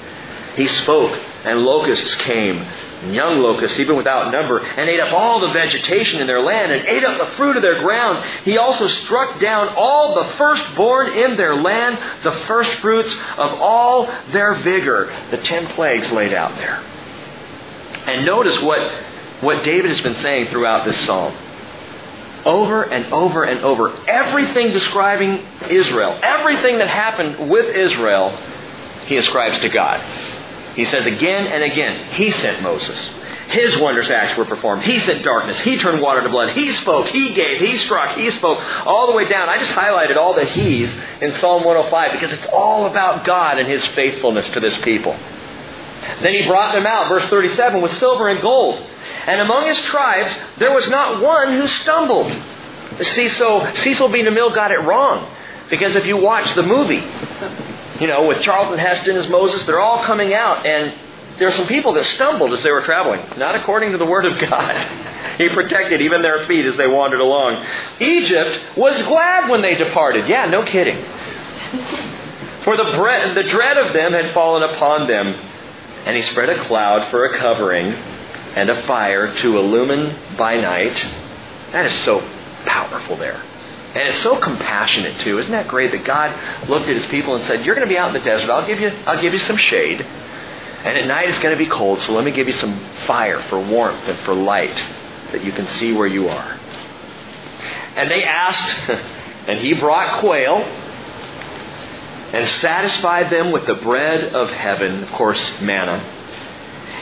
[0.55, 5.41] He spoke, and locusts came, and young locusts, even without number, and ate up all
[5.41, 8.23] the vegetation in their land and ate up the fruit of their ground.
[8.43, 14.53] He also struck down all the firstborn in their land, the firstfruits of all their
[14.53, 15.13] vigor.
[15.31, 16.77] The ten plagues laid out there.
[18.05, 18.79] And notice what,
[19.41, 21.35] what David has been saying throughout this psalm.
[22.45, 24.07] Over and over and over.
[24.07, 28.37] Everything describing Israel, everything that happened with Israel,
[29.07, 29.99] he ascribes to God.
[30.75, 33.11] He says again and again, He sent Moses.
[33.49, 34.83] His wondrous acts were performed.
[34.83, 35.59] He sent darkness.
[35.59, 36.51] He turned water to blood.
[36.51, 37.07] He spoke.
[37.07, 37.59] He gave.
[37.59, 38.17] He struck.
[38.17, 38.59] He spoke.
[38.85, 39.49] All the way down.
[39.49, 43.69] I just highlighted all the He's in Psalm 105 because it's all about God and
[43.69, 45.15] His faithfulness to this people.
[46.21, 48.79] Then he brought them out, verse 37, with silver and gold.
[49.27, 52.31] And among his tribes, there was not one who stumbled.
[53.01, 54.21] Cecil, Cecil B.
[54.23, 55.31] DeMille got it wrong.
[55.69, 57.03] Because if you watch the movie,
[57.99, 60.93] you know, with Charlton Heston as Moses, they're all coming out, and
[61.39, 64.25] there are some people that stumbled as they were traveling, not according to the Word
[64.25, 65.35] of God.
[65.37, 67.65] he protected even their feet as they wandered along.
[67.99, 70.27] Egypt was glad when they departed.
[70.27, 71.03] Yeah, no kidding.
[72.63, 75.35] For the, bre- the dread of them had fallen upon them,
[76.05, 80.95] and he spread a cloud for a covering and a fire to illumine by night.
[81.71, 82.21] That is so
[82.65, 83.41] powerful there.
[83.95, 85.39] And it's so compassionate too.
[85.39, 87.97] Isn't that great that God looked at his people and said, You're going to be
[87.97, 88.49] out in the desert.
[88.49, 90.01] I'll give you I'll give you some shade.
[90.01, 93.41] And at night it's going to be cold, so let me give you some fire
[93.43, 94.75] for warmth and for light
[95.31, 96.59] that you can see where you are.
[97.95, 98.89] And they asked,
[99.47, 100.59] and he brought quail
[102.35, 106.03] and satisfied them with the bread of heaven, of course, manna.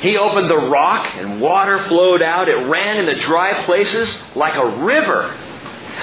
[0.01, 2.49] He opened the rock and water flowed out.
[2.49, 5.35] It ran in the dry places like a river.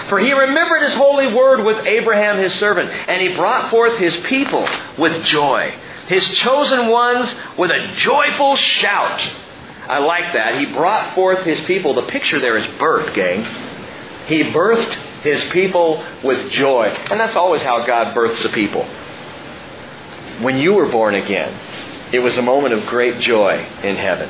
[0.08, 4.16] For he remembered his holy word with Abraham his servant, and he brought forth his
[4.16, 5.74] people with joy,
[6.08, 9.20] his chosen ones with a joyful shout.
[9.88, 10.58] I like that.
[10.58, 11.94] He brought forth his people.
[11.94, 13.44] The picture there is birth, gang.
[14.26, 16.86] He birthed his people with joy.
[17.10, 18.88] And that's always how God births a people.
[20.42, 24.28] When you were born again, it was a moment of great joy in heaven.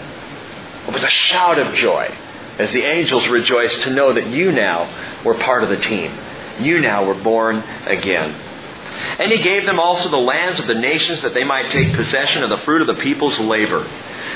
[0.87, 2.15] It was a shout of joy
[2.59, 6.13] as the angels rejoiced to know that you now were part of the team.
[6.59, 8.35] You now were born again.
[9.19, 12.43] And he gave them also the lands of the nations that they might take possession
[12.43, 13.89] of the fruit of the people's labor,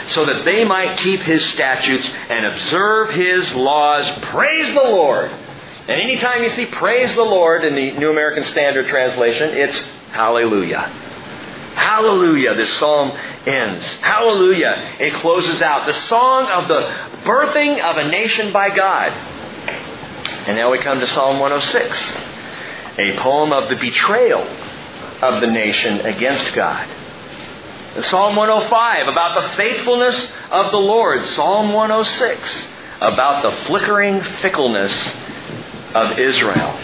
[0.08, 4.10] so that they might keep his statutes and observe his laws.
[4.22, 5.30] Praise the Lord!
[5.30, 9.78] And anytime you see praise the Lord in the New American Standard Translation, it's
[10.12, 11.03] hallelujah.
[11.74, 13.10] Hallelujah, this psalm
[13.46, 13.84] ends.
[14.00, 15.86] Hallelujah, it closes out.
[15.86, 16.80] The song of the
[17.24, 19.12] birthing of a nation by God.
[20.46, 22.16] And now we come to Psalm 106,
[22.98, 24.42] a poem of the betrayal
[25.22, 26.88] of the nation against God.
[28.02, 31.24] Psalm 105 about the faithfulness of the Lord.
[31.26, 32.66] Psalm 106
[33.00, 35.14] about the flickering fickleness
[35.94, 36.76] of Israel.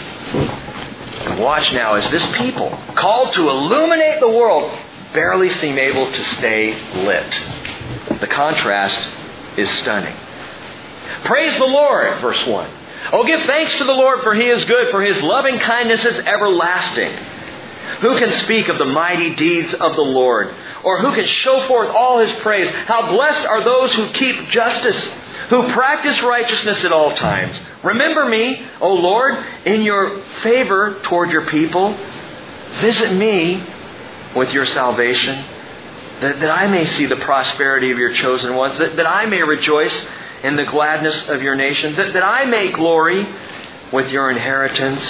[1.39, 4.71] Watch now as this people, called to illuminate the world,
[5.13, 8.19] barely seem able to stay lit.
[8.19, 9.09] The contrast
[9.57, 10.15] is stunning.
[11.25, 12.69] Praise the Lord, verse 1.
[13.13, 16.19] Oh, give thanks to the Lord, for he is good, for his loving kindness is
[16.19, 17.11] everlasting.
[18.01, 20.53] Who can speak of the mighty deeds of the Lord?
[20.83, 22.69] Or who can show forth all his praise?
[22.69, 25.11] How blessed are those who keep justice,
[25.51, 27.59] who practice righteousness at all times.
[27.83, 29.35] Remember me, O Lord,
[29.65, 31.93] in your favor toward your people.
[32.79, 33.61] Visit me
[34.33, 35.35] with your salvation,
[36.21, 39.43] that, that I may see the prosperity of your chosen ones, that, that I may
[39.43, 39.93] rejoice
[40.41, 43.27] in the gladness of your nation, that, that I may glory
[43.91, 45.03] with your inheritance.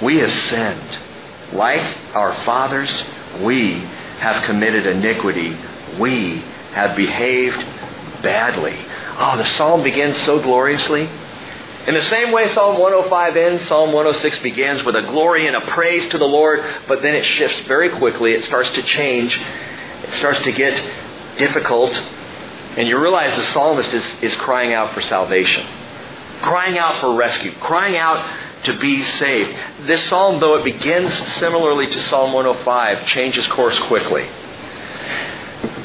[0.00, 0.98] We have sinned.
[1.52, 3.02] Like our fathers,
[3.42, 3.72] we
[4.20, 5.58] have committed iniquity.
[5.98, 7.58] We have behaved
[8.22, 8.78] badly.
[9.18, 11.08] Oh, the psalm begins so gloriously.
[11.86, 15.60] In the same way Psalm 105 ends, Psalm 106 begins with a glory and a
[15.60, 18.32] praise to the Lord, but then it shifts very quickly.
[18.32, 19.38] It starts to change.
[20.02, 21.94] It starts to get difficult.
[22.76, 25.64] And you realize the psalmist is, is crying out for salvation,
[26.42, 29.56] crying out for rescue, crying out to be saved.
[29.86, 34.28] This psalm, though it begins similarly to Psalm 105, changes course quickly.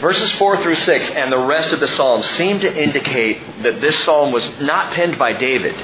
[0.02, 4.04] Verses 4 through 6 and the rest of the psalm seem to indicate that this
[4.04, 5.76] psalm was not penned by David,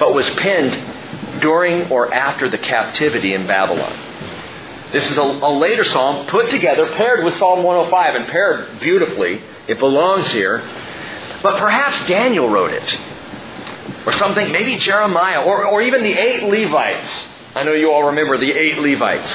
[0.00, 3.92] but was penned during or after the captivity in Babylon.
[4.92, 9.40] This is a, a, later psalm put together, paired with Psalm 105, and paired beautifully.
[9.68, 10.58] It belongs here.
[11.42, 12.98] But perhaps Daniel wrote it.
[14.06, 17.10] Or something, maybe Jeremiah, or, or even the eight Levites.
[17.54, 19.30] I know you all remember the eight Levites.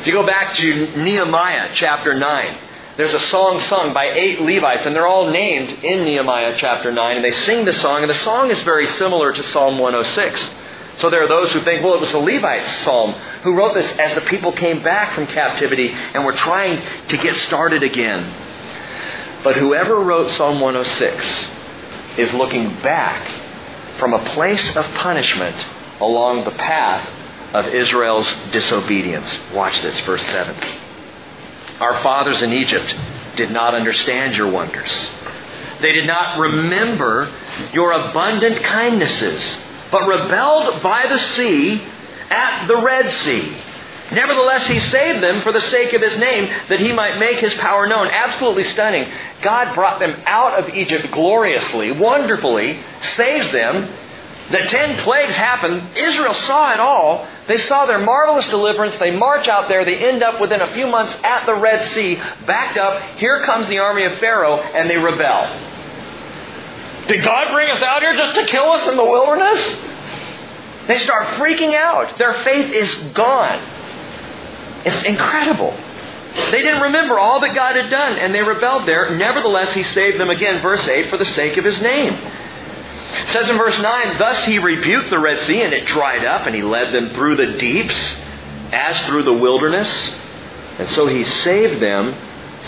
[0.00, 2.58] If you go back to Nehemiah chapter 9,
[2.96, 7.16] there's a song sung by eight Levites, and they're all named in Nehemiah chapter 9,
[7.16, 10.50] and they sing the song, and the song is very similar to Psalm 106.
[10.98, 13.90] So there are those who think, well, it was the Levites' psalm who wrote this
[13.98, 18.32] as the people came back from captivity and were trying to get started again.
[19.42, 21.48] But whoever wrote Psalm 106
[22.16, 23.28] is looking back
[23.98, 25.56] from a place of punishment
[26.00, 27.08] along the path
[27.54, 29.36] of Israel's disobedience.
[29.52, 30.83] Watch this, verse 7.
[31.80, 32.94] Our fathers in Egypt
[33.36, 34.92] did not understand your wonders.
[35.80, 37.32] They did not remember
[37.72, 39.42] your abundant kindnesses,
[39.90, 41.82] but rebelled by the sea
[42.30, 43.56] at the Red Sea.
[44.12, 47.54] Nevertheless, he saved them for the sake of his name, that he might make his
[47.54, 48.06] power known.
[48.06, 49.10] Absolutely stunning.
[49.40, 52.80] God brought them out of Egypt gloriously, wonderfully,
[53.16, 53.92] saves them.
[54.50, 55.96] The ten plagues happened.
[55.96, 58.96] Israel saw it all, They saw their marvelous deliverance.
[58.98, 59.84] They march out there.
[59.84, 62.16] They end up within a few months at the Red Sea,
[62.46, 63.18] backed up.
[63.18, 65.72] Here comes the army of Pharaoh, and they rebel.
[67.06, 69.76] Did God bring us out here just to kill us in the wilderness?
[70.88, 72.18] They start freaking out.
[72.18, 73.62] Their faith is gone.
[74.86, 75.76] It's incredible.
[76.50, 79.14] They didn't remember all that God had done, and they rebelled there.
[79.16, 82.14] Nevertheless, He saved them again, verse 8, for the sake of His name.
[83.14, 86.46] It says in verse 9, Thus He rebuked the Red Sea, and it dried up,
[86.46, 87.96] and He led them through the deeps,
[88.72, 89.88] as through the wilderness.
[90.78, 92.14] And so He saved them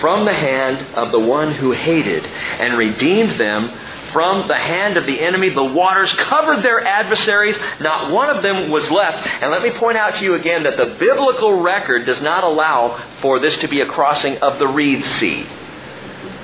[0.01, 3.76] from the hand of the one who hated, and redeemed them
[4.12, 5.51] from the hand of the enemy.
[5.51, 7.59] The waters covered their adversaries.
[7.80, 9.26] Not one of them was left.
[9.42, 13.03] And let me point out to you again that the biblical record does not allow
[13.20, 15.47] for this to be a crossing of the Reed Sea.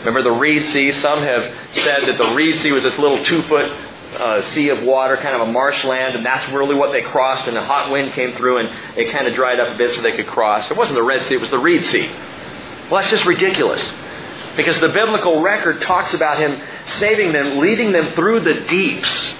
[0.00, 0.92] Remember the Reed Sea?
[0.92, 1.42] Some have
[1.72, 3.70] said that the Reed Sea was this little two foot
[4.14, 7.48] uh, sea of water, kind of a marshland, and that's really what they crossed.
[7.48, 10.02] And a hot wind came through, and it kind of dried up a bit so
[10.02, 10.70] they could cross.
[10.70, 12.08] It wasn't the Red Sea; it was the Reed Sea.
[12.90, 13.82] Well, that's just ridiculous.
[14.56, 16.60] Because the biblical record talks about him
[16.98, 19.34] saving them, leading them through the deeps.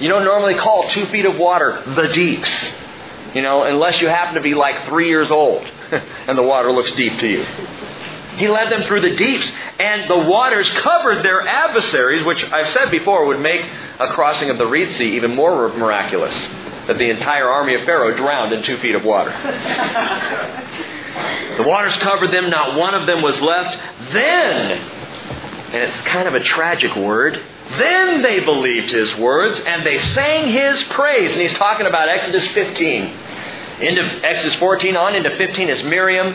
[0.00, 2.50] You don't normally call two feet of water the deeps.
[3.34, 6.90] You know, unless you happen to be like three years old and the water looks
[6.92, 7.46] deep to you.
[8.36, 12.90] He led them through the deeps, and the waters covered their adversaries, which I've said
[12.90, 13.62] before would make
[13.98, 16.34] a crossing of the Reed Sea even more miraculous.
[16.86, 19.32] That the entire army of Pharaoh drowned in two feet of water.
[21.56, 23.78] The waters covered them, not one of them was left.
[24.12, 24.78] Then,
[25.72, 27.42] and it's kind of a tragic word,
[27.78, 31.32] then they believed his words and they sang his praise.
[31.32, 33.02] And he's talking about Exodus 15.
[33.80, 36.34] Into Exodus 14 on into 15 is Miriam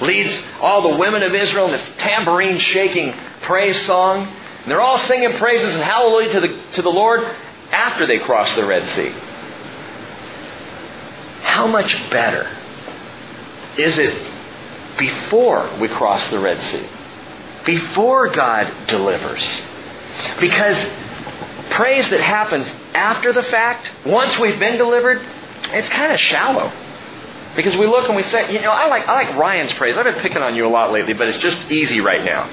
[0.00, 4.26] leads all the women of Israel in this tambourine shaking praise song.
[4.62, 7.22] And they're all singing praises and hallelujah to the, to the Lord
[7.70, 9.12] after they cross the Red Sea.
[11.42, 12.48] How much better
[13.76, 14.14] is it
[14.98, 16.86] before we cross the Red Sea?
[17.64, 19.44] Before God delivers.
[20.40, 20.76] Because
[21.70, 25.20] praise that happens after the fact, once we've been delivered,
[25.70, 26.72] it's kind of shallow.
[27.58, 29.98] Because we look and we say, you know, I like, I like Ryan's praise.
[29.98, 32.48] I've been picking on you a lot lately, but it's just easy right now.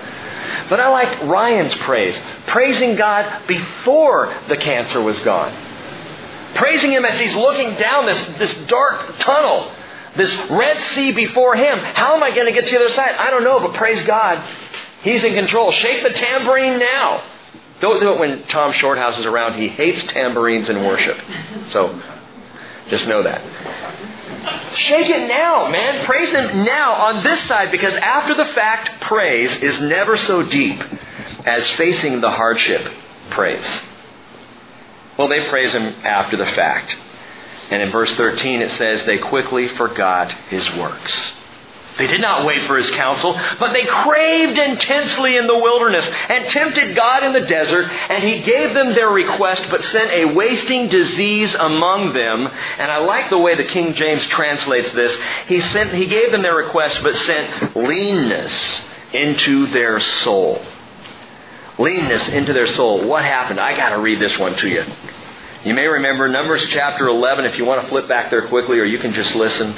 [0.67, 2.19] But I like Ryan's praise.
[2.47, 5.53] Praising God before the cancer was gone.
[6.55, 9.71] Praising Him as He's looking down this, this dark tunnel,
[10.17, 11.77] this Red Sea before Him.
[11.77, 13.13] How am I going to get to the other side?
[13.13, 14.43] I don't know, but praise God.
[15.03, 15.71] He's in control.
[15.71, 17.23] Shake the tambourine now.
[17.79, 19.53] Don't do it when Tom Shorthouse is around.
[19.53, 21.19] He hates tambourines in worship.
[21.69, 22.01] So
[22.89, 23.41] just know that.
[24.77, 26.05] Shake it now, man.
[26.05, 30.83] Praise Him now on this side because after the fact, praise is never so deep
[31.45, 32.91] as facing the hardship
[33.31, 33.81] praise.
[35.17, 36.95] Well, they praise Him after the fact.
[37.71, 41.33] And in verse 13 it says, they quickly forgot His works.
[41.97, 46.47] They did not wait for his counsel, but they craved intensely in the wilderness and
[46.49, 50.89] tempted God in the desert, and he gave them their request, but sent a wasting
[50.89, 52.47] disease among them.
[52.47, 55.17] And I like the way the King James translates this.
[55.47, 58.81] He sent, he gave them their request, but sent leanness
[59.13, 60.65] into their soul.
[61.79, 63.07] Leanness into their soul.
[63.07, 63.59] What happened?
[63.59, 64.83] I gotta read this one to you.
[65.63, 68.85] You may remember Numbers chapter 11 if you want to flip back there quickly, or
[68.85, 69.75] you can just listen.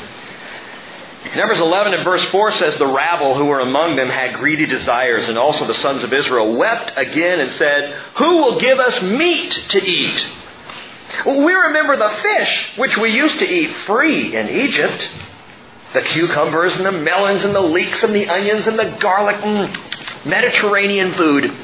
[1.35, 5.27] Numbers 11 and verse 4 says, The rabble who were among them had greedy desires,
[5.27, 9.51] and also the sons of Israel wept again and said, Who will give us meat
[9.69, 10.27] to eat?
[11.25, 15.07] Well, we remember the fish which we used to eat free in Egypt.
[15.93, 19.77] The cucumbers and the melons and the leeks and the onions and the garlic and
[20.25, 21.45] Mediterranean food.
[21.45, 21.55] And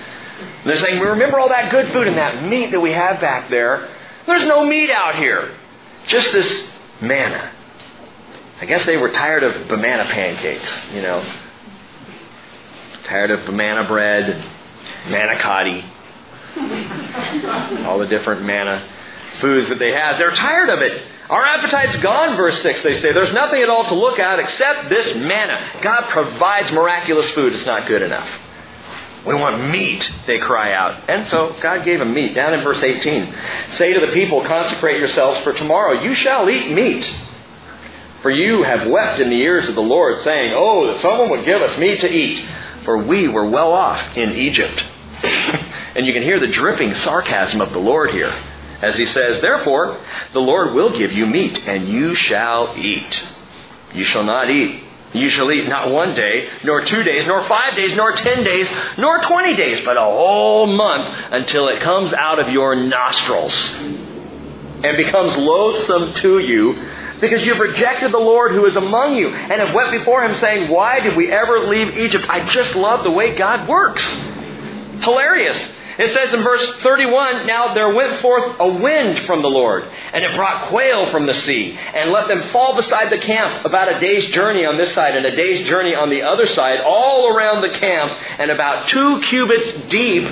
[0.65, 3.49] they're saying, We remember all that good food and that meat that we have back
[3.49, 3.89] there.
[4.25, 5.55] There's no meat out here.
[6.07, 6.69] Just this
[7.01, 7.51] manna.
[8.63, 11.21] I guess they were tired of banana pancakes, you know.
[13.03, 14.41] Tired of banana bread,
[15.07, 15.83] manicotti,
[17.85, 18.87] all the different manna
[19.41, 20.17] foods that they have.
[20.17, 21.03] They're tired of it.
[21.29, 23.11] Our appetite's gone, verse 6, they say.
[23.11, 25.59] There's nothing at all to look at except this manna.
[25.81, 27.51] God provides miraculous food.
[27.51, 28.29] It's not good enough.
[29.27, 31.09] We want meat, they cry out.
[31.09, 32.33] And so God gave them meat.
[32.33, 33.35] Down in verse 18,
[33.75, 36.01] say to the people, consecrate yourselves for tomorrow.
[36.01, 37.13] You shall eat meat.
[38.23, 41.45] For you have wept in the ears of the Lord, saying, Oh, that someone would
[41.45, 42.43] give us meat to eat,
[42.85, 44.83] for we were well off in Egypt.
[45.23, 48.33] and you can hear the dripping sarcasm of the Lord here,
[48.81, 49.99] as he says, Therefore,
[50.31, 53.23] the Lord will give you meat, and you shall eat.
[53.93, 57.75] You shall not eat you shall eat not one day, nor two days, nor five
[57.75, 58.67] days, nor ten days,
[58.97, 63.53] nor twenty days, but a whole month until it comes out of your nostrils
[64.83, 66.73] and becomes loathsome to you
[67.21, 70.71] because you've rejected the Lord who is among you and have went before him saying,
[70.71, 72.25] Why did we ever leave Egypt?
[72.29, 74.03] I just love the way God works.
[75.01, 75.71] Hilarious.
[75.97, 80.23] It says in verse 31, Now there went forth a wind from the Lord, and
[80.23, 83.99] it brought quail from the sea, and let them fall beside the camp about a
[83.99, 87.61] day's journey on this side and a day's journey on the other side, all around
[87.61, 90.25] the camp, and about two cubits deep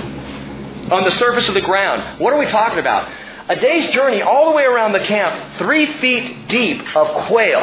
[0.91, 2.19] on the surface of the ground.
[2.19, 3.11] What are we talking about?
[3.51, 7.59] A day's journey all the way around the camp, three feet deep of quail.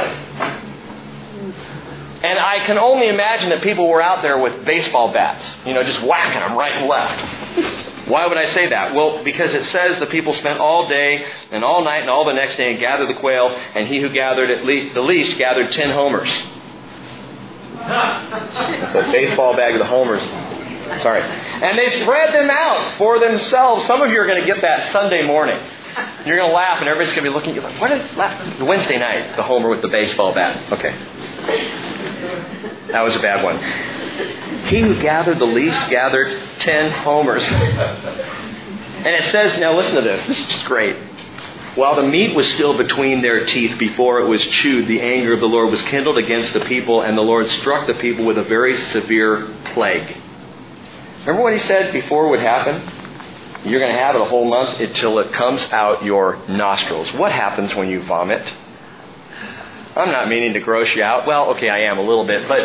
[2.20, 5.82] And I can only imagine that people were out there with baseball bats, you know,
[5.82, 8.07] just whacking them right and left.
[8.07, 8.95] Why would I say that?
[8.95, 12.34] Well, because it says the people spent all day and all night and all the
[12.34, 15.72] next day and gathered the quail, and he who gathered at least the least gathered
[15.72, 16.30] ten homers.
[17.80, 20.22] A baseball bag of the homers.
[21.03, 21.22] Sorry.
[21.22, 23.86] And they spread them out for themselves.
[23.86, 25.59] Some of you are going to get that Sunday morning.
[26.26, 28.16] You're going to laugh, and everybody's going to be looking at you like, what is
[28.16, 28.61] that?
[28.61, 30.72] Wednesday night, the homer with the baseball bat.
[30.72, 30.93] Okay.
[32.93, 33.59] That was a bad one.
[34.66, 37.45] He who gathered the least gathered ten homers.
[37.49, 40.26] And it says, now listen to this.
[40.26, 40.97] This is great.
[41.76, 45.41] While the meat was still between their teeth before it was chewed, the anger of
[45.41, 48.43] the Lord was kindled against the people, and the Lord struck the people with a
[48.43, 50.16] very severe plague.
[51.20, 52.82] Remember what he said before would happen?
[53.64, 57.12] You're going to have it a whole month until it comes out your nostrils.
[57.12, 58.54] What happens when you vomit?
[59.96, 61.26] I'm not meaning to gross you out.
[61.26, 62.61] Well, okay, I am a little bit, but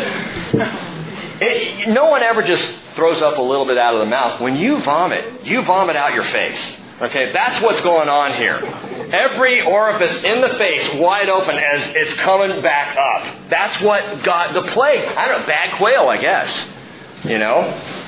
[1.42, 2.64] it, no one ever just
[2.94, 4.40] throws up a little bit out of the mouth.
[4.40, 6.60] When you vomit, you vomit out your face.
[7.00, 8.54] Okay, that's what's going on here.
[9.12, 13.50] Every orifice in the face wide open as it's coming back up.
[13.50, 15.04] That's what got the plague.
[15.04, 16.66] I don't know, bad quail, I guess.
[17.24, 18.03] You know?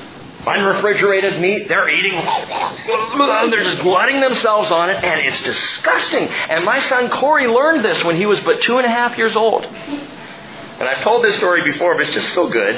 [0.47, 6.27] Unrefrigerated meat, they're eating, they're just glutting themselves on it, and it's disgusting.
[6.27, 9.35] And my son Corey learned this when he was but two and a half years
[9.35, 9.65] old.
[9.65, 12.75] And I've told this story before, but it's just so good.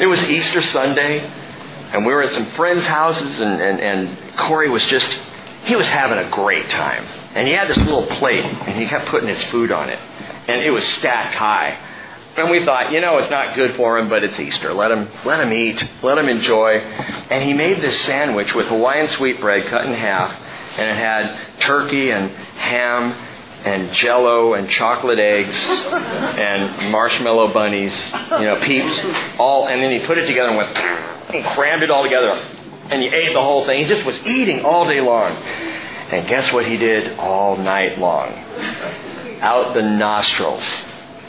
[0.00, 1.20] It was Easter Sunday,
[1.92, 5.08] and we were at some friends' houses, and, and, and Corey was just,
[5.64, 7.04] he was having a great time.
[7.34, 9.98] And he had this little plate, and he kept putting his food on it.
[10.48, 11.78] And it was stacked high.
[12.36, 14.72] And we thought, you know, it's not good for him, but it's Easter.
[14.72, 15.84] Let him, let him eat.
[16.02, 16.78] Let him enjoy.
[16.78, 20.32] And he made this sandwich with Hawaiian sweetbread cut in half,
[20.78, 23.12] and it had turkey and ham
[23.64, 27.94] and jello and chocolate eggs and marshmallow bunnies,
[28.32, 28.98] you know, peeps,
[29.38, 30.76] all, and then he put it together and went
[31.34, 32.30] and crammed it all together.
[32.30, 33.80] And he ate the whole thing.
[33.80, 35.32] He just was eating all day long.
[35.32, 38.32] And guess what he did all night long?
[39.40, 40.64] Out the nostrils.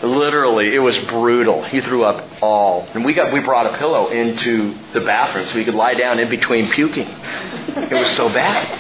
[0.04, 1.64] Literally, it was brutal.
[1.64, 2.88] He threw up all.
[2.94, 6.20] And we got we brought a pillow into the bathroom so he could lie down
[6.20, 7.08] in between puking.
[7.08, 8.80] It was so bad.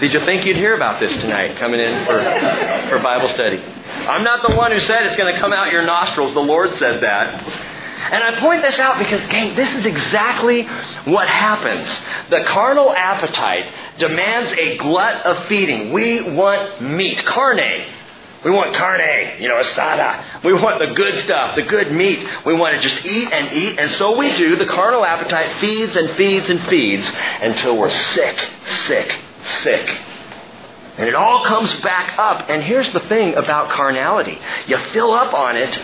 [0.00, 2.20] Did you think you'd hear about this tonight coming in for,
[2.88, 3.60] for Bible study?
[3.60, 6.32] I'm not the one who said it's going to come out your nostrils.
[6.34, 7.42] The Lord said that.
[8.12, 10.62] And I point this out because, gang, this is exactly
[11.04, 11.88] what happens.
[12.30, 15.92] The carnal appetite demands a glut of feeding.
[15.92, 17.97] We want meat, carne.
[18.44, 20.44] We want carne, you know, asada.
[20.44, 22.24] We want the good stuff, the good meat.
[22.46, 24.54] We want to just eat and eat, and so we do.
[24.54, 27.10] The carnal appetite feeds and feeds and feeds
[27.40, 28.38] until we're sick,
[28.86, 29.18] sick,
[29.62, 30.00] sick.
[30.98, 32.48] And it all comes back up.
[32.48, 35.76] And here's the thing about carnality you fill up on it,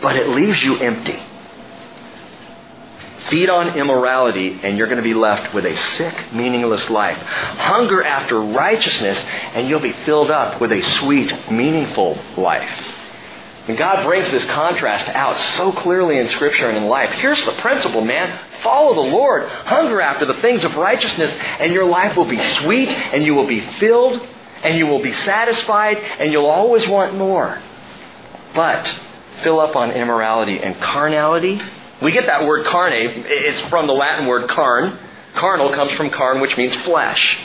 [0.00, 1.20] but it leaves you empty.
[3.30, 7.16] Feed on immorality, and you're going to be left with a sick, meaningless life.
[7.16, 9.18] Hunger after righteousness,
[9.54, 12.70] and you'll be filled up with a sweet, meaningful life.
[13.66, 17.10] And God brings this contrast out so clearly in Scripture and in life.
[17.12, 18.38] Here's the principle, man.
[18.62, 19.48] Follow the Lord.
[19.48, 23.46] Hunger after the things of righteousness, and your life will be sweet, and you will
[23.46, 24.20] be filled,
[24.62, 27.58] and you will be satisfied, and you'll always want more.
[28.54, 28.86] But
[29.42, 31.60] fill up on immorality and carnality.
[32.02, 32.92] We get that word carne.
[32.94, 34.98] It's from the Latin word carn.
[35.34, 37.38] Carnal comes from carn, which means flesh.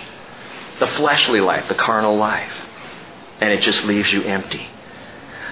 [0.79, 2.51] The fleshly life, the carnal life.
[3.41, 4.67] And it just leaves you empty.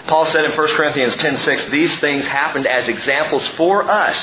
[0.07, 4.17] Paul said in 1 Corinthians 10:6, these things happened as examples for us,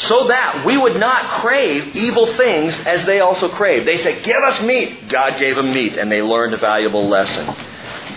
[0.00, 3.86] so that we would not crave evil things as they also craved.
[3.86, 7.54] They said, "Give us meat." God gave them meat, and they learned a valuable lesson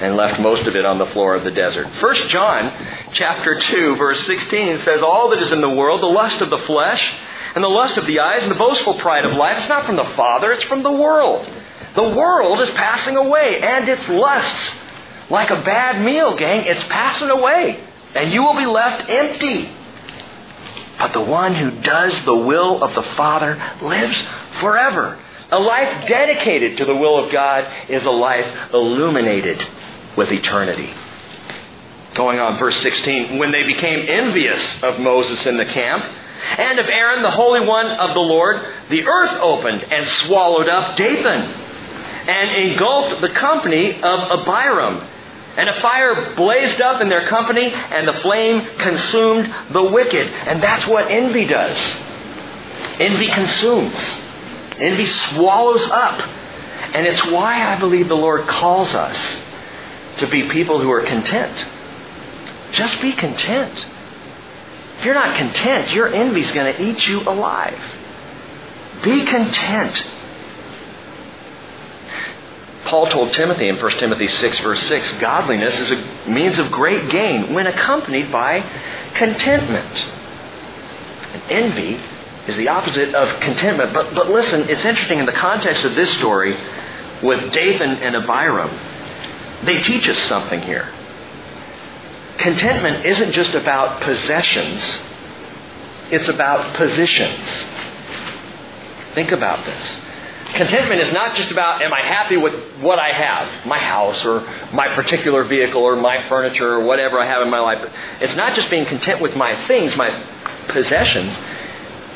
[0.01, 1.87] and left most of it on the floor of the desert.
[2.01, 2.71] 1 John
[3.13, 6.59] chapter 2 verse 16 says, "All that is in the world, the lust of the
[6.59, 7.09] flesh,
[7.55, 9.95] and the lust of the eyes, and the boastful pride of life, it's not from
[9.95, 11.47] the Father, it's from the world.
[11.95, 14.75] The world is passing away, and its lusts."
[15.29, 17.79] Like a bad meal, gang, it's passing away,
[18.13, 19.69] and you will be left empty.
[20.99, 24.23] But the one who does the will of the Father lives
[24.59, 25.17] forever.
[25.51, 29.65] A life dedicated to the will of God is a life illuminated
[30.17, 30.93] with eternity.
[32.13, 33.37] Going on, verse 16.
[33.37, 36.03] When they became envious of Moses in the camp,
[36.57, 40.95] and of Aaron, the Holy One of the Lord, the earth opened and swallowed up
[40.95, 45.07] Dathan, and engulfed the company of Abiram.
[45.57, 50.27] And a fire blazed up in their company, and the flame consumed the wicked.
[50.27, 51.77] And that's what envy does.
[52.99, 53.95] Envy consumes.
[54.77, 56.21] Envy swallows up.
[56.93, 59.17] And it's why I believe the Lord calls us
[60.19, 61.65] to be people who are content.
[62.73, 63.85] Just be content.
[64.99, 67.79] If you're not content, your envy's going to eat you alive.
[69.03, 70.03] Be content.
[72.85, 77.09] Paul told Timothy in 1 Timothy 6, verse 6 godliness is a means of great
[77.09, 78.61] gain when accompanied by
[79.15, 80.07] contentment.
[81.33, 81.99] And envy
[82.47, 83.91] is the opposite of contentment.
[83.91, 86.55] But, but listen, it's interesting in the context of this story
[87.23, 88.69] with Dathan and Abiram,
[89.63, 90.93] they teach us something here.
[92.37, 94.81] Contentment isn't just about possessions,
[96.11, 97.65] it's about positions.
[99.13, 99.97] Think about this.
[100.55, 104.41] Contentment is not just about, am I happy with what I have, my house or
[104.73, 107.91] my particular vehicle or my furniture or whatever I have in my life.
[108.21, 110.11] It's not just being content with my things, my
[110.69, 111.35] possessions.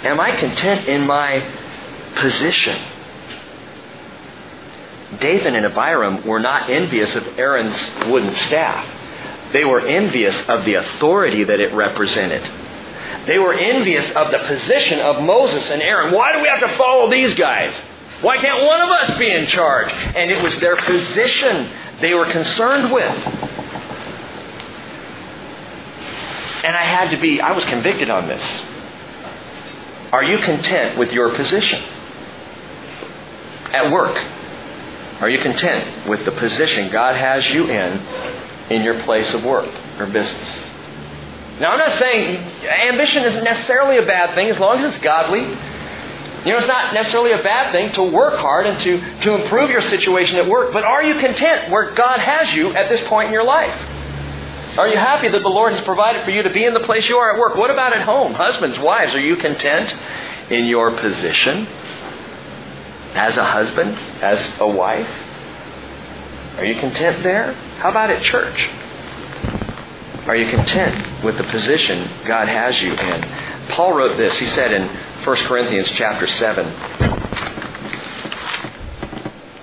[0.03, 1.43] Am I content in my
[2.15, 2.77] position?
[5.17, 7.75] Dathan and Abiram were not envious of Aaron's
[8.07, 8.85] wooden staff.
[9.51, 12.43] They were envious of the authority that it represented.
[13.25, 16.13] They were envious of the position of Moses and Aaron.
[16.13, 17.73] Why do we have to follow these guys?
[18.21, 19.91] Why can't one of us be in charge?
[19.91, 23.15] And it was their position they were concerned with.
[26.63, 28.43] And I had to be, I was convicted on this.
[30.11, 31.81] Are you content with your position?
[33.71, 34.17] At work,
[35.19, 37.99] are you content with the position God has you in
[38.69, 40.69] in your place of work or business?
[41.59, 42.37] Now, I'm not saying
[42.87, 45.41] ambition isn't necessarily a bad thing as long as it's godly.
[45.41, 49.69] You know, it's not necessarily a bad thing to work hard and to, to improve
[49.69, 53.27] your situation at work, but are you content where God has you at this point
[53.27, 53.75] in your life?
[54.77, 57.09] Are you happy that the Lord has provided for you to be in the place
[57.09, 57.57] you are at work?
[57.57, 58.33] What about at home?
[58.35, 59.93] Husbands, wives, are you content
[60.49, 61.67] in your position
[63.13, 65.07] as a husband, as a wife?
[66.57, 67.53] Are you content there?
[67.79, 68.69] How about at church?
[70.27, 73.69] Are you content with the position God has you in?
[73.69, 74.37] Paul wrote this.
[74.37, 74.87] He said in
[75.23, 76.65] 1 Corinthians chapter 7,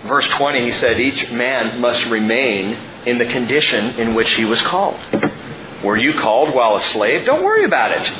[0.08, 4.60] verse 20, he said, Each man must remain in the condition in which he was
[4.62, 4.98] called.
[5.84, 7.26] Were you called while a slave?
[7.26, 8.12] Don't worry about it.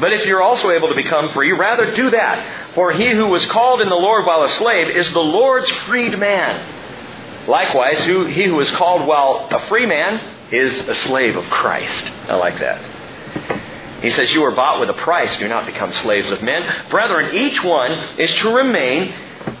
[0.00, 2.65] But if you're also able to become free, rather do that.
[2.76, 6.16] For he who was called in the Lord while a slave is the Lord's freed
[6.18, 7.48] man.
[7.48, 12.04] Likewise, who, he who is called while a free man is a slave of Christ.
[12.28, 14.02] I like that.
[14.02, 15.38] He says, You were bought with a price.
[15.38, 16.88] Do not become slaves of men.
[16.90, 19.14] Brethren, each one is to remain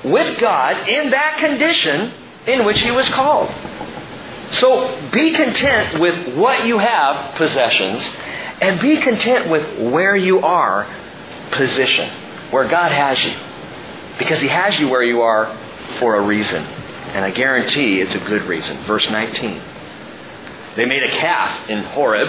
[0.04, 2.12] with God in that condition
[2.46, 3.50] in which he was called.
[4.52, 8.04] So be content with what you have, possessions,
[8.60, 10.86] and be content with where you are,
[11.52, 12.10] position,
[12.50, 13.34] where God has you.
[14.18, 15.46] Because he has you where you are
[15.98, 16.62] for a reason.
[16.62, 18.84] And I guarantee it's a good reason.
[18.84, 19.62] Verse 19.
[20.76, 22.28] They made a calf in Horeb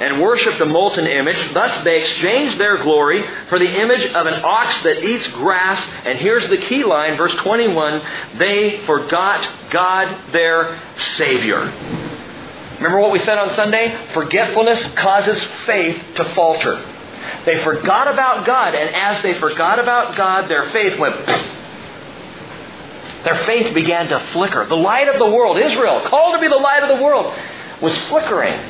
[0.00, 1.54] and worshipped a molten image.
[1.54, 5.82] Thus they exchanged their glory for the image of an ox that eats grass.
[6.04, 8.02] And here's the key line, verse 21
[8.36, 10.80] they forgot God their
[11.16, 11.60] Savior.
[12.76, 14.12] Remember what we said on Sunday?
[14.12, 16.76] Forgetfulness causes faith to falter.
[17.44, 21.26] They forgot about God, and as they forgot about God, their faith went.
[23.24, 24.66] Their faith began to flicker.
[24.66, 27.34] The light of the world, Israel, called to be the light of the world,
[27.82, 28.60] was flickering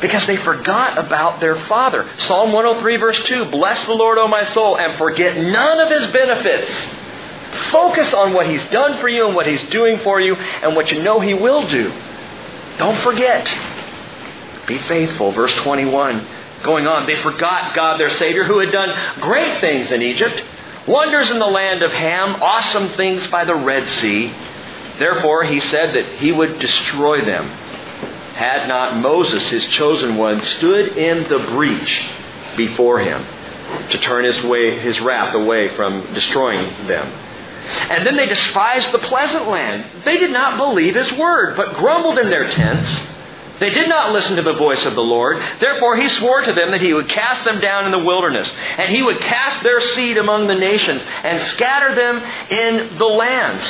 [0.00, 2.08] because they forgot about their Father.
[2.18, 6.12] Psalm 103, verse 2 Bless the Lord, O my soul, and forget none of his
[6.12, 6.70] benefits.
[7.70, 10.90] Focus on what he's done for you and what he's doing for you and what
[10.90, 11.92] you know he will do.
[12.78, 13.46] Don't forget.
[14.66, 15.32] Be faithful.
[15.32, 16.26] Verse 21.
[16.62, 20.42] Going on, they forgot God their Savior who had done great things in Egypt,
[20.86, 24.34] wonders in the land of Ham, awesome things by the Red Sea.
[24.98, 27.50] Therefore, he said that he would destroy them
[28.36, 32.06] had not Moses, his chosen one, stood in the breach
[32.54, 33.24] before him
[33.90, 37.06] to turn his way his wrath away from destroying them.
[37.90, 40.04] And then they despised the pleasant land.
[40.04, 42.90] They did not believe his word, but grumbled in their tents
[43.58, 45.38] They did not listen to the voice of the Lord.
[45.60, 48.90] Therefore, he swore to them that he would cast them down in the wilderness, and
[48.90, 52.16] he would cast their seed among the nations, and scatter them
[52.50, 53.64] in the lands.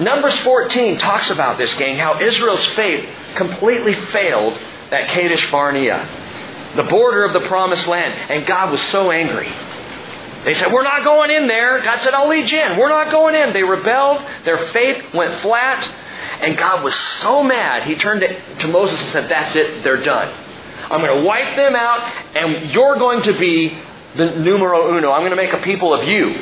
[0.00, 4.58] Numbers 14 talks about this, gang, how Israel's faith completely failed
[4.90, 9.52] at Kadesh Barnea, the border of the promised land, and God was so angry.
[10.44, 11.80] They said, We're not going in there.
[11.80, 12.78] God said, I'll lead you in.
[12.78, 13.52] We're not going in.
[13.52, 14.22] They rebelled.
[14.44, 15.90] Their faith went flat.
[16.40, 18.22] And God was so mad, he turned
[18.60, 20.28] to Moses and said, That's it, they're done.
[20.90, 22.00] I'm going to wipe them out,
[22.36, 23.76] and you're going to be
[24.16, 25.10] the numero uno.
[25.12, 26.34] I'm going to make a people of you.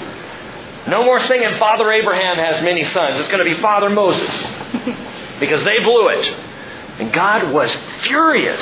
[0.88, 3.20] No more singing, Father Abraham has many sons.
[3.20, 4.28] It's going to be Father Moses.
[5.42, 6.26] because they blew it.
[6.98, 8.60] And God was furious.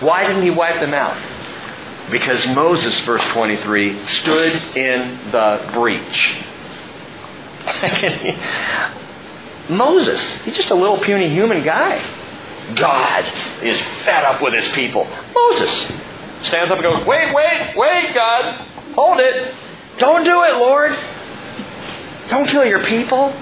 [0.00, 2.10] Why didn't he wipe them out?
[2.10, 6.36] Because Moses, verse 23, stood in the breach.
[9.68, 12.02] Moses, he's just a little puny human guy.
[12.74, 13.24] God
[13.62, 15.06] is fed up with his people.
[15.34, 15.70] Moses
[16.42, 18.66] stands up and goes, Wait, wait, wait, God.
[18.94, 19.54] Hold it.
[19.98, 20.96] Don't do it, Lord.
[22.28, 23.32] Don't kill your people.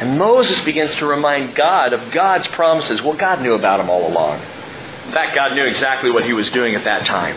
[0.00, 3.00] And Moses begins to remind God of God's promises.
[3.00, 4.40] Well, God knew about him all along.
[5.06, 7.36] In fact, God knew exactly what he was doing at that time.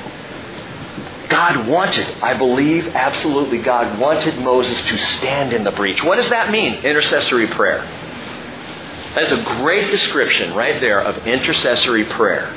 [1.30, 6.04] God wanted, I believe absolutely, God wanted Moses to stand in the breach.
[6.04, 6.76] What does that mean?
[6.76, 7.82] Intercessory prayer.
[9.16, 12.54] That is a great description right there of intercessory prayer.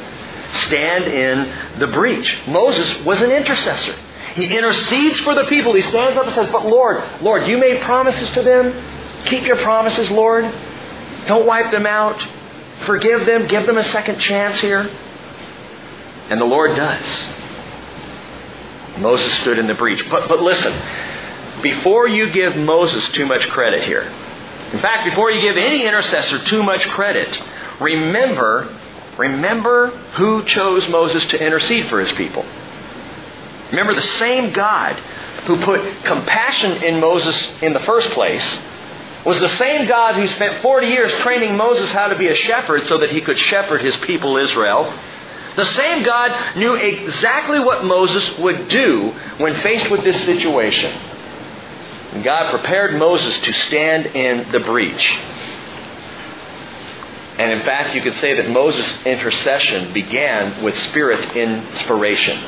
[0.66, 2.38] Stand in the breach.
[2.46, 3.96] Moses was an intercessor.
[4.34, 5.74] He intercedes for the people.
[5.74, 9.24] He stands up and says, But Lord, Lord, you made promises to them.
[9.24, 10.44] Keep your promises, Lord.
[11.26, 12.22] Don't wipe them out.
[12.86, 13.46] Forgive them.
[13.48, 14.90] Give them a second chance here.
[16.30, 17.06] And the Lord does.
[19.00, 20.04] Moses stood in the breach.
[20.10, 20.72] But, but listen,
[21.62, 24.02] before you give Moses too much credit here,
[24.72, 27.42] in fact, before you give any intercessor too much credit,
[27.80, 28.76] remember,
[29.18, 32.44] remember who chose Moses to intercede for his people.
[33.70, 34.96] Remember the same God
[35.46, 38.44] who put compassion in Moses in the first place
[39.24, 42.86] was the same God who spent 40 years training Moses how to be a shepherd
[42.86, 44.92] so that he could shepherd his people Israel.
[45.56, 50.92] The same God knew exactly what Moses would do when faced with this situation.
[52.12, 55.18] And God prepared Moses to stand in the breach.
[57.38, 62.38] And in fact, you could say that Moses' intercession began with spirit inspiration.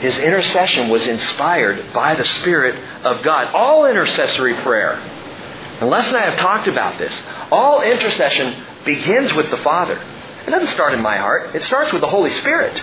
[0.00, 2.74] His intercession was inspired by the Spirit
[3.04, 3.54] of God.
[3.54, 4.94] All intercessory prayer,
[5.80, 7.14] and Les I have talked about this,
[7.52, 10.02] all intercession begins with the Father.
[10.46, 11.54] It doesn't start in my heart.
[11.54, 12.80] It starts with the Holy Spirit.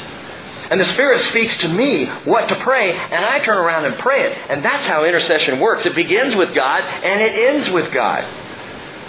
[0.70, 4.24] And the Spirit speaks to me what to pray, and I turn around and pray
[4.24, 4.38] it.
[4.50, 5.86] And that's how intercession works.
[5.86, 8.26] It begins with God, and it ends with God.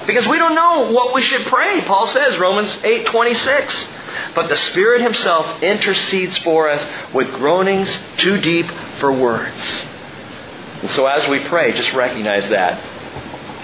[0.06, 1.82] Because we don't know what we should pray.
[1.82, 3.86] Paul says, Romans 8:26.
[4.34, 9.60] But the Spirit Himself intercedes for us with groanings too deep for words.
[10.80, 12.82] And so as we pray, just recognize that.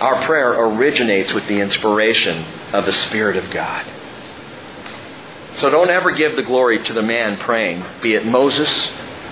[0.03, 3.87] Our prayer originates with the inspiration of the Spirit of God.
[5.57, 8.71] So don't ever give the glory to the man praying, be it Moses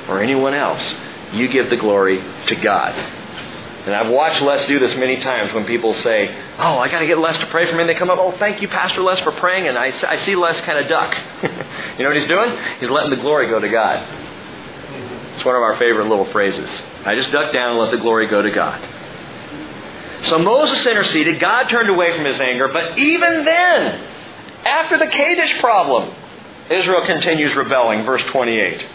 [0.09, 0.95] or anyone else.
[1.33, 2.95] You give the glory to God.
[3.85, 7.07] And I've watched Les do this many times when people say, Oh, I got to
[7.07, 7.81] get Les to pray for me.
[7.81, 9.67] And they come up, Oh, thank you, Pastor Les, for praying.
[9.67, 11.17] And I, I see Les kind of duck.
[11.43, 12.57] you know what he's doing?
[12.79, 14.07] He's letting the glory go to God.
[15.35, 16.71] It's one of our favorite little phrases.
[17.05, 18.81] I just duck down and let the glory go to God.
[20.27, 21.41] So Moses interceded.
[21.41, 22.69] God turned away from his anger.
[22.69, 24.12] But even then,
[24.65, 26.15] after the Kadesh problem,
[26.71, 28.05] Israel continues rebelling.
[28.05, 28.87] Verse 28.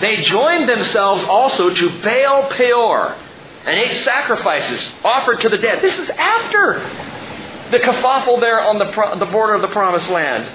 [0.00, 3.16] They joined themselves also to Baal Peor
[3.64, 5.82] and ate sacrifices offered to the dead.
[5.82, 6.80] This is after
[7.70, 10.46] the kerfuffle there on the, the border of the promised land.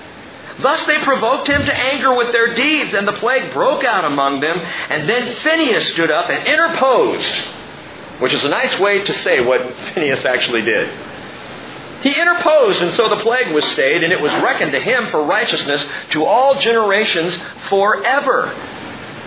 [0.61, 4.41] Thus they provoked him to anger with their deeds, and the plague broke out among
[4.41, 4.59] them.
[4.59, 7.33] And then Phineas stood up and interposed,
[8.19, 9.61] which is a nice way to say what
[9.93, 10.89] Phineas actually did.
[12.01, 15.23] He interposed, and so the plague was stayed, and it was reckoned to him for
[15.23, 17.35] righteousness to all generations
[17.67, 18.53] forever.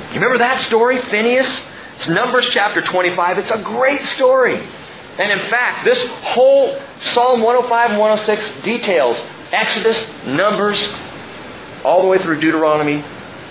[0.08, 1.60] You remember that story, Phineas?
[1.96, 3.38] It's Numbers chapter 25.
[3.38, 4.56] It's a great story.
[5.18, 6.80] And in fact, this whole
[7.12, 9.18] Psalm 105 and 106 details
[9.52, 10.82] Exodus, Numbers,
[11.84, 13.04] all the way through Deuteronomy,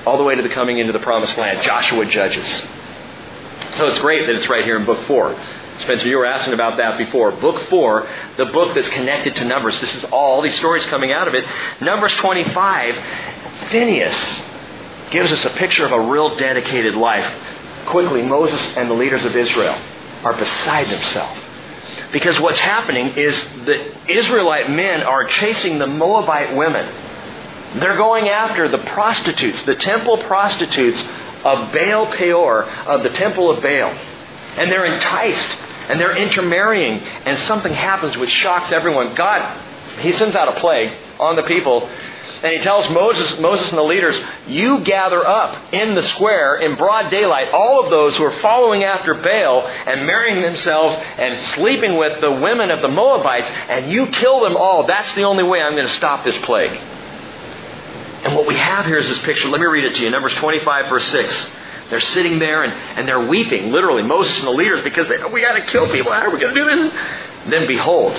[0.05, 2.47] all the way to the coming into the promised land, Joshua Judges.
[3.77, 5.60] So it's great that it's right here in book 4.
[5.81, 7.31] Spencer, you were asking about that before.
[7.31, 8.07] Book 4,
[8.37, 9.79] the book that's connected to Numbers.
[9.81, 11.43] This is all these stories coming out of it.
[11.81, 12.95] Numbers 25,
[13.69, 14.41] Phineas
[15.11, 17.87] gives us a picture of a real dedicated life.
[17.87, 19.79] Quickly, Moses and the leaders of Israel
[20.23, 21.39] are beside themselves.
[22.11, 27.79] Because what's happening is the Israelite men are chasing the Moabite women.
[27.79, 31.01] They're going after the prostitutes, the temple prostitutes
[31.43, 33.91] of Baal Peor, of the temple of Baal.
[34.57, 35.57] And they're enticed
[35.91, 39.13] and they're intermarrying, and something happens which shocks everyone.
[39.13, 43.77] God, He sends out a plague on the people, and He tells Moses, Moses and
[43.77, 44.15] the leaders,
[44.47, 48.85] You gather up in the square in broad daylight all of those who are following
[48.85, 54.07] after Baal and marrying themselves and sleeping with the women of the Moabites, and you
[54.07, 54.87] kill them all.
[54.87, 56.71] That's the only way I'm going to stop this plague.
[58.23, 59.49] And what we have here is this picture.
[59.49, 60.09] Let me read it to you.
[60.09, 61.47] Numbers 25, verse 6.
[61.91, 65.41] They're sitting there and, and they're weeping, literally, Moses and the leaders, because they, we
[65.41, 66.11] got to kill people.
[66.11, 66.93] How are we going to do this?
[67.49, 68.17] Then behold,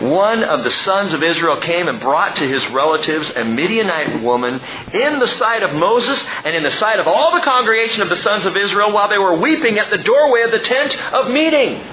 [0.00, 4.60] one of the sons of Israel came and brought to his relatives a Midianite woman
[4.92, 8.16] in the sight of Moses and in the sight of all the congregation of the
[8.16, 11.84] sons of Israel while they were weeping at the doorway of the tent of meeting.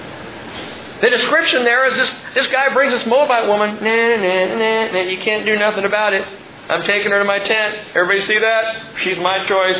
[1.00, 3.74] The description there is this, this guy brings this Moabite woman.
[3.74, 6.26] Nah, nah, nah, nah, you can't do nothing about it.
[6.68, 7.88] I'm taking her to my tent.
[7.96, 9.00] Everybody see that?
[9.02, 9.78] She's my choice.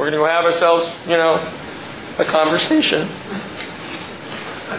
[0.00, 1.34] We're going to go have ourselves, you know,
[2.18, 3.02] a conversation.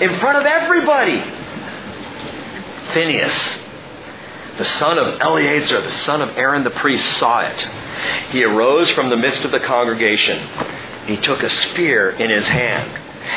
[0.02, 1.20] In front of everybody.
[2.92, 3.58] Phineas,
[4.58, 7.62] the son of Eleazar, the son of Aaron the priest, saw it.
[8.32, 10.40] He arose from the midst of the congregation.
[11.06, 12.90] He took a spear in his hand.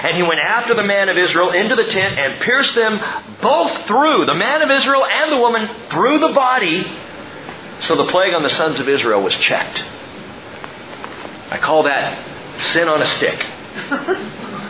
[0.07, 2.99] And he went after the man of Israel into the tent and pierced them
[3.43, 6.83] both through, the man of Israel and the woman, through the body.
[7.83, 9.85] So the plague on the sons of Israel was checked.
[11.55, 12.19] I call that
[12.73, 13.47] sin on a stick.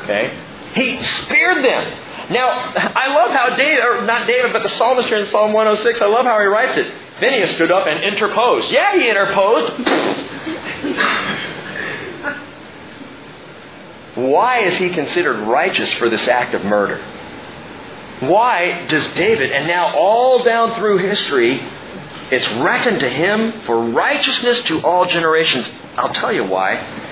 [0.02, 0.38] Okay?
[0.74, 2.30] He speared them.
[2.30, 6.02] Now, I love how David, or not David, but the psalmist here in Psalm 106,
[6.02, 6.92] I love how he writes it.
[7.20, 8.70] Phineas stood up and interposed.
[8.70, 9.82] Yeah, he interposed.
[14.16, 17.02] Why is he considered righteous for this act of murder?
[18.20, 21.62] Why does David, and now all down through history,
[22.30, 25.66] it's reckoned to him for righteousness to all generations.
[25.96, 27.02] I'll tell you why.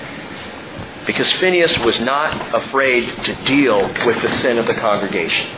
[1.05, 5.49] Because Phineas was not afraid to deal with the sin of the congregation.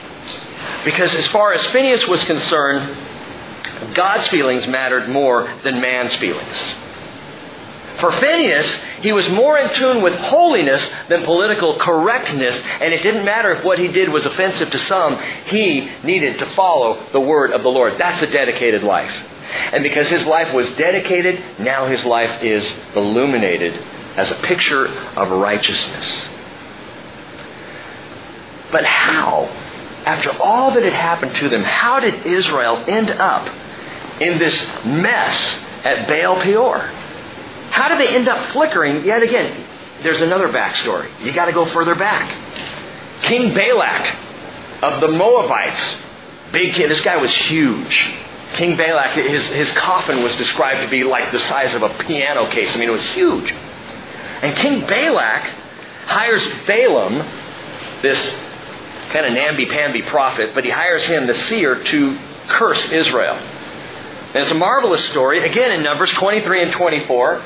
[0.83, 6.57] Because as far as Phineas was concerned, God's feelings mattered more than man's feelings.
[7.99, 8.67] For Phineas,
[9.01, 13.63] he was more in tune with holiness than political correctness, and it didn't matter if
[13.63, 17.69] what he did was offensive to some, he needed to follow the word of the
[17.69, 17.97] Lord.
[17.97, 19.13] That's a dedicated life.
[19.73, 22.65] And because his life was dedicated, now his life is
[22.95, 23.73] illuminated
[24.15, 26.27] as a picture of righteousness.
[28.71, 29.45] But how,
[30.05, 33.47] after all that had happened to them, how did Israel end up
[34.21, 36.79] in this mess at Baal Peor?
[37.69, 39.65] How did they end up flickering yet again?
[40.03, 41.09] There's another backstory.
[41.23, 43.23] You got to go further back.
[43.23, 44.15] King Balak
[44.81, 45.97] of the Moabites,
[46.51, 48.11] big kid, this guy was huge.
[48.55, 52.49] King Balak, his, his coffin was described to be like the size of a piano
[52.51, 52.73] case.
[52.73, 53.51] I mean, it was huge.
[53.51, 55.43] And King Balak
[56.05, 57.13] hires Balaam,
[58.01, 58.35] this
[59.11, 63.35] kind of namby-pamby prophet, but he hires him, the seer, to curse Israel.
[63.35, 65.49] And it's a marvelous story.
[65.49, 67.43] Again, in Numbers 23 and 24,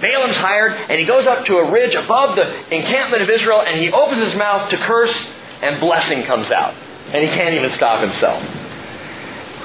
[0.00, 3.80] Balaam's hired, and he goes up to a ridge above the encampment of Israel, and
[3.80, 5.14] he opens his mouth to curse,
[5.62, 6.74] and blessing comes out.
[7.12, 8.42] And he can't even stop himself.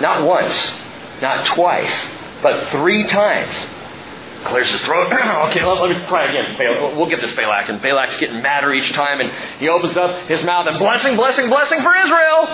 [0.01, 0.55] Not once,
[1.21, 1.93] not twice,
[2.41, 3.55] but three times.
[4.45, 5.11] Clears his throat.
[5.49, 6.97] okay, let, let, me try again.
[6.97, 7.69] We'll get this Balak.
[7.69, 11.49] And Balak's getting madder each time, and he opens up his mouth and blessing, blessing,
[11.49, 12.47] blessing for Israel.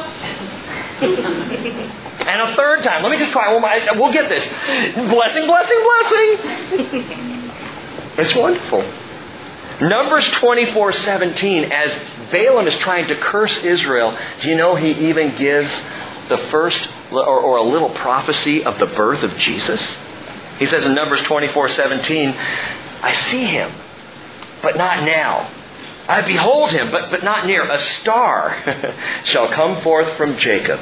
[2.28, 3.04] and a third time.
[3.04, 3.72] Let me just try one more.
[4.02, 4.44] We'll get this.
[4.96, 6.38] Blessing, blessing, blessing.
[8.18, 8.84] it's wonderful.
[9.82, 12.00] Numbers 24 17, as
[12.32, 15.70] Balaam is trying to curse Israel, do you know he even gives
[16.30, 16.80] the first
[17.12, 19.82] or, or, a little prophecy of the birth of Jesus?
[20.60, 23.72] He says in Numbers 24 17, I see him,
[24.62, 25.52] but not now.
[26.08, 27.64] I behold him, but, but not near.
[27.70, 28.94] A star
[29.26, 30.80] shall come forth from Jacob,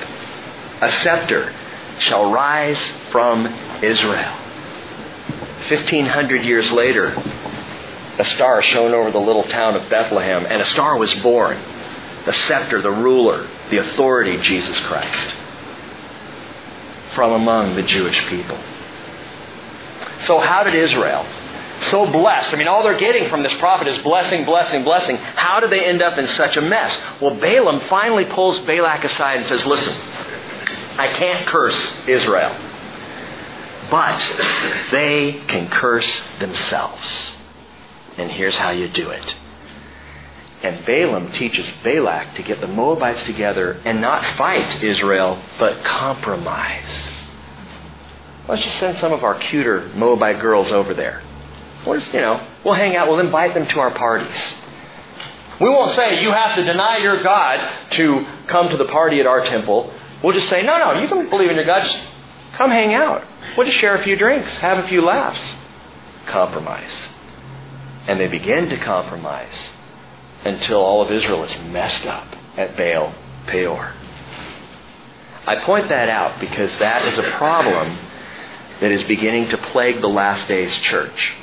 [0.81, 1.53] a scepter
[1.99, 2.79] shall rise
[3.11, 3.47] from
[3.81, 4.39] Israel.
[5.69, 7.15] 1500 years later,
[8.19, 11.57] a star shone over the little town of Bethlehem, and a star was born.
[12.25, 15.35] The scepter, the ruler, the authority, Jesus Christ,
[17.13, 18.57] from among the Jewish people.
[20.21, 21.25] So, how did Israel,
[21.89, 25.17] so blessed, I mean, all they're getting from this prophet is blessing, blessing, blessing.
[25.17, 26.97] How did they end up in such a mess?
[27.21, 29.93] Well, Balaam finally pulls Balak aside and says, Listen,
[30.97, 32.55] I can't curse Israel,
[33.89, 34.19] but
[34.91, 36.09] they can curse
[36.39, 37.33] themselves.
[38.17, 39.35] And here's how you do it
[40.63, 47.09] And Balaam teaches Balak to get the Moabites together and not fight Israel, but compromise.
[48.47, 51.21] Let's just send some of our cuter Moabite girls over there.
[51.85, 53.09] We'll just, you know, we'll hang out.
[53.09, 54.53] We'll invite them to our parties.
[55.59, 59.27] We won't say you have to deny your God to come to the party at
[59.27, 59.93] our temple.
[60.23, 61.83] We'll just say, no, no, you can believe in your God.
[61.83, 61.97] Just
[62.53, 63.21] come hang out.
[63.57, 65.55] We'll just share a few drinks, have a few laughs.
[66.25, 67.09] Compromise.
[68.07, 69.72] And they begin to compromise
[70.45, 72.27] until all of Israel is messed up
[72.57, 73.13] at Baal
[73.47, 73.93] Peor.
[75.45, 77.97] I point that out because that is a problem
[78.79, 81.33] that is beginning to plague the last days church.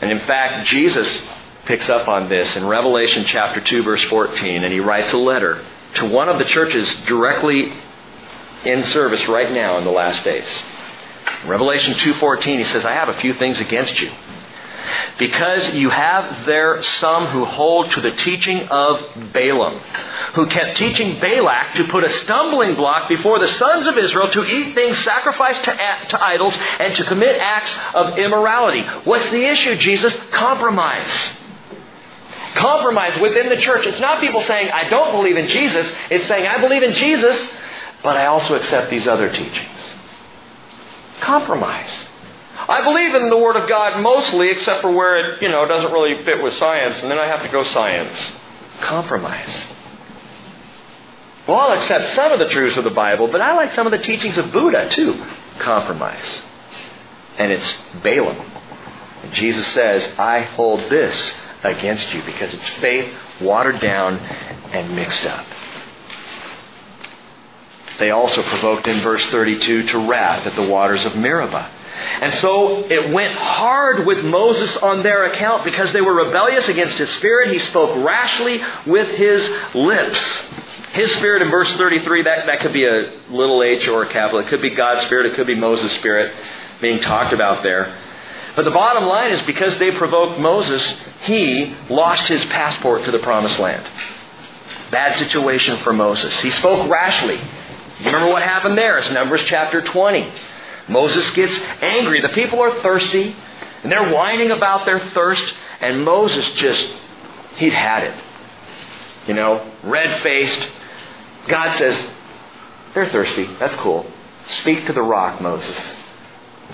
[0.00, 1.22] And in fact, Jesus
[1.64, 5.64] picks up on this in Revelation chapter 2 verse 14 and he writes a letter
[5.94, 7.72] to one of the churches directly
[8.64, 10.48] in service right now in the last days.
[11.46, 14.10] Revelation 2:14 he says, "I have a few things against you."
[15.18, 19.78] Because you have there some who hold to the teaching of Balaam,
[20.34, 24.44] who kept teaching Balak to put a stumbling block before the sons of Israel to
[24.44, 25.72] eat things sacrificed to,
[26.08, 28.82] to idols and to commit acts of immorality.
[29.04, 30.14] What's the issue, Jesus?
[30.32, 31.10] Compromise.
[32.54, 33.86] Compromise within the church.
[33.86, 35.90] It's not people saying, I don't believe in Jesus.
[36.10, 37.48] It's saying, I believe in Jesus,
[38.02, 39.68] but I also accept these other teachings.
[41.20, 41.90] Compromise.
[42.68, 45.92] I believe in the Word of God mostly, except for where it, you know, doesn't
[45.92, 48.16] really fit with science, and then I have to go science.
[48.80, 49.66] Compromise.
[51.46, 53.92] Well, I'll accept some of the truths of the Bible, but I like some of
[53.92, 55.24] the teachings of Buddha too.
[55.58, 56.42] Compromise.
[57.38, 58.38] And it's Balaam.
[59.22, 61.32] And Jesus says, I hold this
[61.64, 65.46] against you because it's faith watered down and mixed up.
[67.98, 71.70] They also provoked in verse 32 to wrath at the waters of Meribah.
[72.20, 76.98] And so it went hard with Moses on their account because they were rebellious against
[76.98, 77.52] his spirit.
[77.52, 80.18] He spoke rashly with his lips.
[80.92, 84.40] His spirit in verse 33, that, that could be a little h or a capital.
[84.40, 85.26] It could be God's spirit.
[85.26, 86.34] It could be Moses' spirit
[86.80, 87.98] being talked about there.
[88.54, 90.82] But the bottom line is because they provoked Moses,
[91.22, 93.88] he lost his passport to the promised land.
[94.90, 96.38] Bad situation for Moses.
[96.40, 97.40] He spoke rashly.
[98.04, 98.98] Remember what happened there?
[98.98, 100.30] It's Numbers chapter 20.
[100.92, 102.20] Moses gets angry.
[102.20, 103.34] The people are thirsty,
[103.82, 106.86] and they're whining about their thirst, and Moses just,
[107.56, 108.24] he'd had it.
[109.26, 110.68] You know, red faced.
[111.48, 111.98] God says,
[112.94, 113.46] they're thirsty.
[113.58, 114.06] That's cool.
[114.46, 115.76] Speak to the rock, Moses.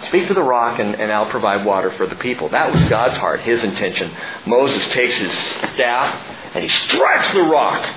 [0.07, 2.49] Speak to the rock, and, and I'll provide water for the people.
[2.51, 4.15] That was God's heart, his intention.
[4.47, 7.97] Moses takes his staff, and he strikes the rock.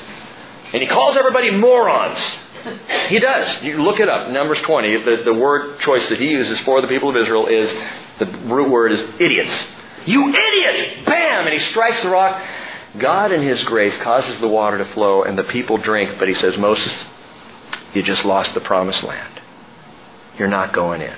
[0.73, 2.17] And he calls everybody morons.
[3.09, 3.61] He does.
[3.63, 4.29] You look it up.
[4.31, 5.03] Numbers 20.
[5.03, 7.71] The, the word choice that he uses for the people of Israel is
[8.19, 9.67] the root word is idiots.
[10.05, 11.05] You idiot!
[11.05, 11.45] Bam!
[11.45, 12.41] And he strikes the rock.
[12.97, 16.17] God, in his grace, causes the water to flow and the people drink.
[16.19, 16.93] But he says, Moses,
[17.93, 19.41] you just lost the promised land.
[20.37, 21.15] You're not going in.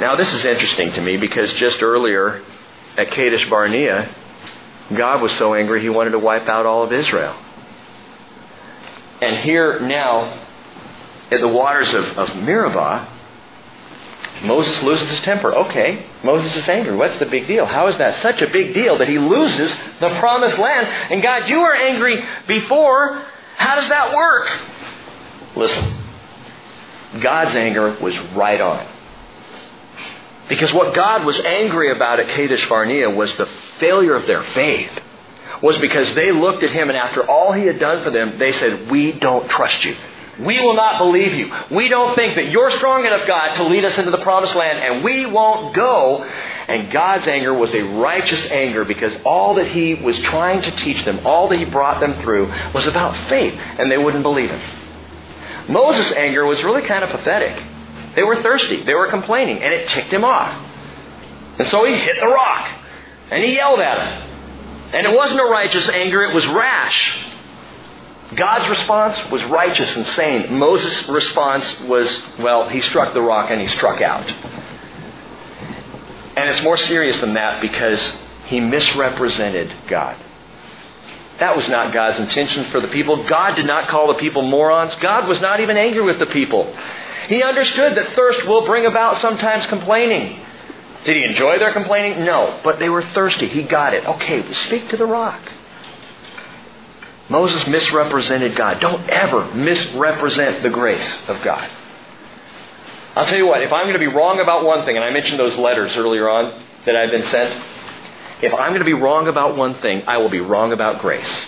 [0.00, 2.42] Now, this is interesting to me because just earlier
[2.98, 4.14] at Kadesh Barnea,
[4.94, 7.36] God was so angry he wanted to wipe out all of Israel.
[9.22, 10.44] And here now,
[11.30, 13.08] at the waters of, of Meribah,
[14.42, 15.54] Moses loses his temper.
[15.54, 16.96] Okay, Moses is angry.
[16.96, 17.64] What's the big deal?
[17.64, 20.88] How is that such a big deal that he loses the promised land?
[21.12, 23.24] And God, you were angry before.
[23.54, 24.50] How does that work?
[25.54, 25.94] Listen,
[27.20, 28.84] God's anger was right on.
[30.48, 33.48] Because what God was angry about at Kadesh Barnea was the
[33.78, 34.90] failure of their faith.
[35.62, 38.52] Was because they looked at him and after all he had done for them, they
[38.52, 39.96] said, We don't trust you.
[40.40, 41.52] We will not believe you.
[41.70, 44.78] We don't think that you're strong enough, God, to lead us into the promised land,
[44.78, 46.24] and we won't go.
[46.24, 51.04] And God's anger was a righteous anger because all that He was trying to teach
[51.04, 54.62] them, all that He brought them through, was about faith, and they wouldn't believe Him.
[55.68, 57.62] Moses' anger was really kind of pathetic.
[58.14, 60.52] They were thirsty, they were complaining, and it ticked him off.
[61.58, 62.68] And so he hit the rock,
[63.30, 64.31] and he yelled at him.
[64.92, 67.18] And it wasn't a righteous anger, it was rash.
[68.34, 70.58] God's response was righteous and sane.
[70.58, 74.30] Moses' response was, well, he struck the rock and he struck out.
[76.36, 78.00] And it's more serious than that because
[78.46, 80.16] he misrepresented God.
[81.40, 83.24] That was not God's intention for the people.
[83.24, 84.94] God did not call the people morons.
[84.96, 86.74] God was not even angry with the people.
[87.28, 90.41] He understood that thirst will bring about sometimes complaining.
[91.04, 92.24] Did he enjoy their complaining?
[92.24, 93.48] No, but they were thirsty.
[93.48, 94.04] He got it.
[94.04, 95.40] Okay, speak to the rock.
[97.28, 98.80] Moses misrepresented God.
[98.80, 101.68] Don't ever misrepresent the grace of God.
[103.16, 105.10] I'll tell you what, if I'm going to be wrong about one thing, and I
[105.10, 107.64] mentioned those letters earlier on that I've been sent,
[108.42, 111.46] if I'm going to be wrong about one thing, I will be wrong about grace.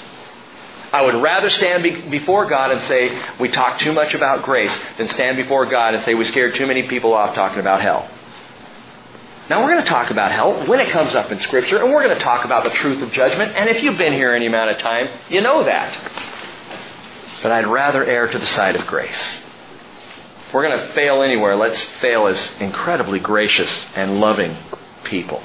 [0.93, 5.09] I would rather stand before God and say we talk too much about grace than
[5.09, 8.09] stand before God and say we scared too many people off talking about hell.
[9.51, 12.03] Now we're going to talk about hell when it comes up in Scripture, and we're
[12.03, 13.53] going to talk about the truth of judgment.
[13.55, 15.99] And if you've been here any amount of time, you know that.
[17.43, 19.39] But I'd rather err to the side of grace.
[20.49, 24.57] If we're going to fail anywhere, let's fail as incredibly gracious and loving
[25.05, 25.43] people.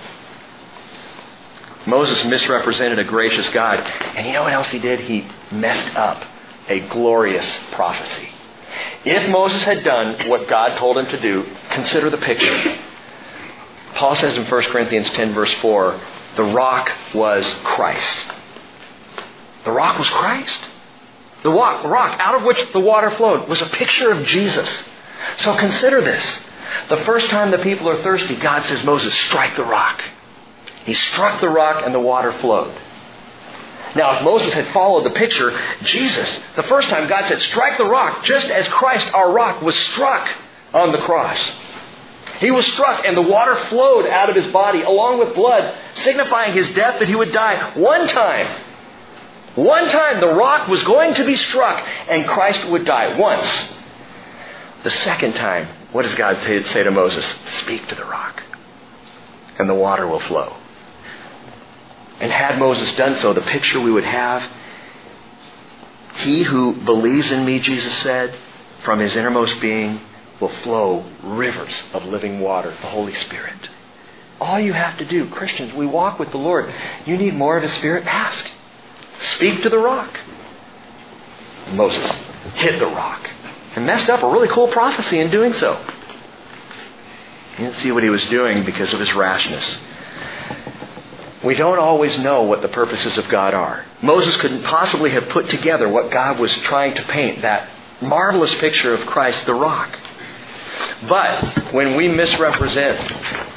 [1.86, 3.80] Moses misrepresented a gracious God.
[3.80, 5.02] And you know what else he did?
[5.02, 6.24] He messed up
[6.70, 8.30] a glorious prophecy.
[9.04, 12.80] If Moses had done what God told him to do, consider the picture.
[13.96, 16.02] Paul says in 1 Corinthians 10, verse 4,
[16.38, 18.32] the rock was Christ.
[19.66, 20.60] The rock was Christ.
[21.44, 24.70] The rock out of which the water flowed was a picture of Jesus.
[25.40, 26.24] So consider this.
[26.90, 30.02] The first time the people are thirsty, God says, Moses, strike the rock.
[30.86, 32.76] He struck the rock and the water flowed.
[33.96, 37.86] Now, if Moses had followed the picture, Jesus, the first time God said, strike the
[37.86, 40.30] rock, just as Christ, our rock, was struck
[40.74, 41.40] on the cross.
[42.40, 46.54] He was struck, and the water flowed out of his body along with blood, signifying
[46.54, 48.64] his death that he would die one time.
[49.56, 53.74] One time the rock was going to be struck, and Christ would die once.
[54.84, 56.38] The second time, what does God
[56.68, 57.26] say to Moses?
[57.62, 58.42] Speak to the rock,
[59.58, 60.56] and the water will flow.
[62.22, 64.50] And had Moses done so, the picture we would have
[66.20, 68.36] he who believes in me, Jesus said,
[68.84, 70.02] from his innermost being
[70.40, 73.70] will flow rivers of living water, the Holy Spirit.
[74.40, 76.74] All you have to do, Christians, we walk with the Lord.
[77.06, 78.06] You need more of His Spirit?
[78.08, 78.50] Ask.
[79.36, 80.18] Speak to the rock.
[81.72, 82.12] Moses
[82.56, 83.30] hit the rock
[83.76, 85.80] and messed up a really cool prophecy in doing so.
[87.58, 89.78] He didn't see what he was doing because of his rashness.
[91.44, 93.86] We don't always know what the purposes of God are.
[94.02, 97.70] Moses couldn't possibly have put together what God was trying to paint, that
[98.02, 99.98] marvelous picture of Christ, the rock.
[101.08, 103.00] But when we misrepresent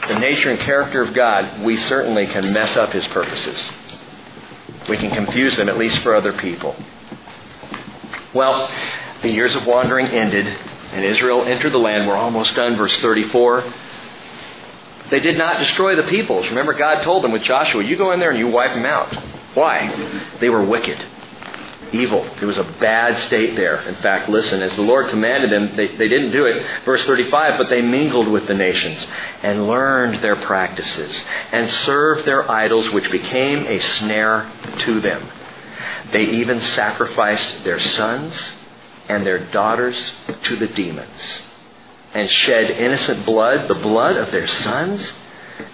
[0.08, 3.60] the nature and character of God, we certainly can mess up his purposes.
[4.88, 6.76] We can confuse them, at least for other people.
[8.34, 8.70] Well,
[9.22, 12.08] the years of wandering ended, and Israel entered the land.
[12.08, 13.72] We're almost done, verse 34.
[15.10, 16.48] They did not destroy the peoples.
[16.48, 19.14] Remember, God told them with Joshua, you go in there and you wipe them out.
[19.54, 20.30] Why?
[20.40, 20.98] They were wicked,
[21.92, 22.24] evil.
[22.40, 23.80] It was a bad state there.
[23.88, 26.64] In fact, listen, as the Lord commanded them, they, they didn't do it.
[26.84, 29.04] Verse 35, but they mingled with the nations
[29.42, 31.14] and learned their practices
[31.52, 35.28] and served their idols, which became a snare to them.
[36.12, 38.34] They even sacrificed their sons
[39.08, 40.12] and their daughters
[40.44, 41.40] to the demons
[42.14, 45.12] and shed innocent blood, the blood of their sons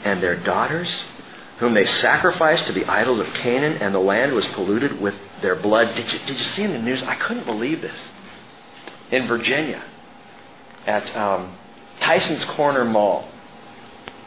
[0.05, 0.89] and their daughters,
[1.59, 5.57] whom they sacrificed to the idols of Canaan, and the land was polluted with their
[5.57, 5.95] blood.
[5.95, 7.03] Did you, did you see in the news?
[7.03, 8.01] I couldn't believe this.
[9.11, 9.83] In Virginia,
[10.87, 11.57] at um,
[12.01, 13.29] Tyson's Corner Mall,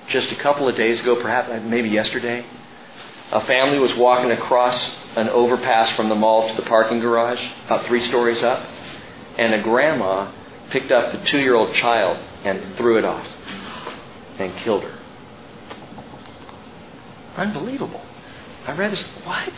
[0.10, 2.46] just a couple of days ago, perhaps maybe yesterday,
[3.32, 4.76] a family was walking across
[5.16, 8.68] an overpass from the mall to the parking garage, about three stories up,
[9.38, 10.32] and a grandma
[10.70, 13.26] picked up the two year old child and threw it off
[14.40, 15.00] and killed her.
[17.38, 18.02] Unbelievable.
[18.68, 19.04] I read this.
[19.24, 19.54] What?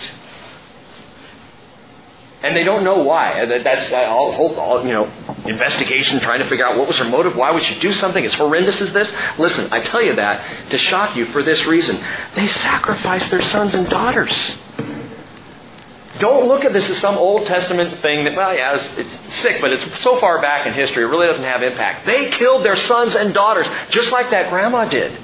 [2.44, 3.46] And they don't know why.
[3.64, 5.06] That's all, all, you know,
[5.46, 7.38] investigation trying to figure out what was her motive.
[7.38, 9.10] Why would she do something as horrendous as this?
[9.40, 12.04] Listen, I tell you that to shock you for this reason.
[12.36, 14.34] They sacrificed their sons and daughters.
[16.20, 19.62] Don't look at this as some Old Testament thing that, well, yeah, it's, it's, sick,
[19.62, 22.06] but it's so far back in history, it really doesn't have impact.
[22.06, 25.18] They killed their sons and daughters, just like that grandma did.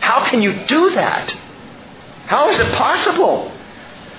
[0.00, 1.30] How can you do that?
[2.26, 3.50] How is it possible?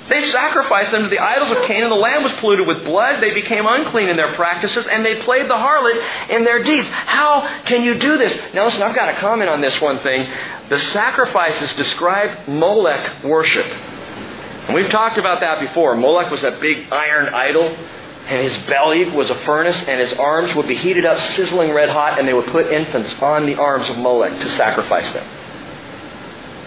[0.10, 1.90] They sacrificed them to the idols of Canaan.
[1.90, 3.22] The land was polluted with blood.
[3.22, 6.88] They became unclean in their practices, and they played the harlot in their deeds.
[6.90, 8.36] How can you do this?
[8.53, 10.27] Now, listen, I've got to comment on this one thing.
[10.69, 13.65] The sacrifices describe Molech worship.
[13.65, 15.95] And we've talked about that before.
[15.95, 20.56] Molech was that big iron idol, and his belly was a furnace, and his arms
[20.56, 23.90] would be heated up, sizzling red hot, and they would put infants on the arms
[23.90, 25.39] of Molech to sacrifice them.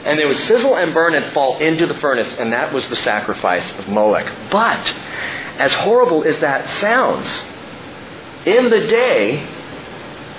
[0.04, 2.96] And they would sizzle and burn and fall into the furnace, and that was the
[2.96, 4.50] sacrifice of Molech.
[4.50, 4.92] But,
[5.58, 7.28] as horrible as that sounds,
[8.44, 9.46] in the day,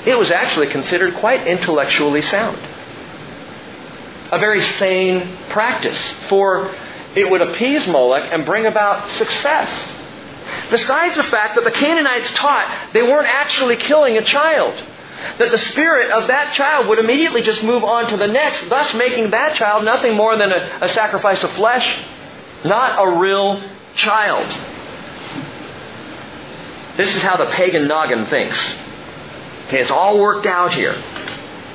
[0.05, 2.57] it was actually considered quite intellectually sound.
[4.31, 6.75] A very sane practice for
[7.15, 9.93] it would appease Molech and bring about success.
[10.71, 14.83] Besides the fact that the Canaanites taught they weren't actually killing a child.
[15.39, 18.93] That the spirit of that child would immediately just move on to the next, thus
[18.93, 22.05] making that child nothing more than a, a sacrifice of flesh,
[22.65, 23.61] not a real
[23.95, 24.47] child.
[26.97, 28.57] This is how the pagan noggin thinks.
[29.67, 30.93] Okay, it's all worked out here.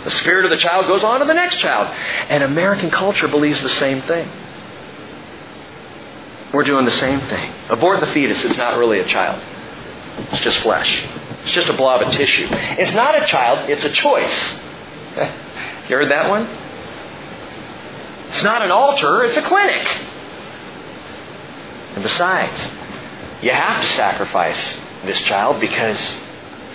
[0.05, 1.89] The spirit of the child goes on to the next child.
[2.29, 4.31] And American culture believes the same thing.
[6.53, 7.53] We're doing the same thing.
[7.69, 9.43] Abort the fetus, it's not really a child.
[10.33, 11.05] It's just flesh.
[11.49, 12.47] It's just a blob of tissue.
[12.51, 14.53] It's not a child, it's a choice.
[15.89, 16.47] you heard that one?
[18.29, 19.87] It's not an altar, it's a clinic.
[21.95, 22.71] And besides,
[23.43, 25.99] you have to sacrifice this child because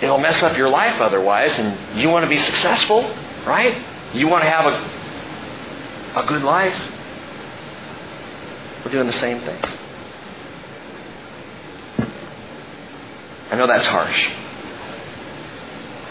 [0.02, 3.02] it'll mess up your life otherwise, and you want to be successful,
[3.46, 3.80] right?
[4.12, 6.76] You want to have a, a good life.
[8.84, 9.62] We're doing the same thing.
[13.52, 14.32] I know that's harsh,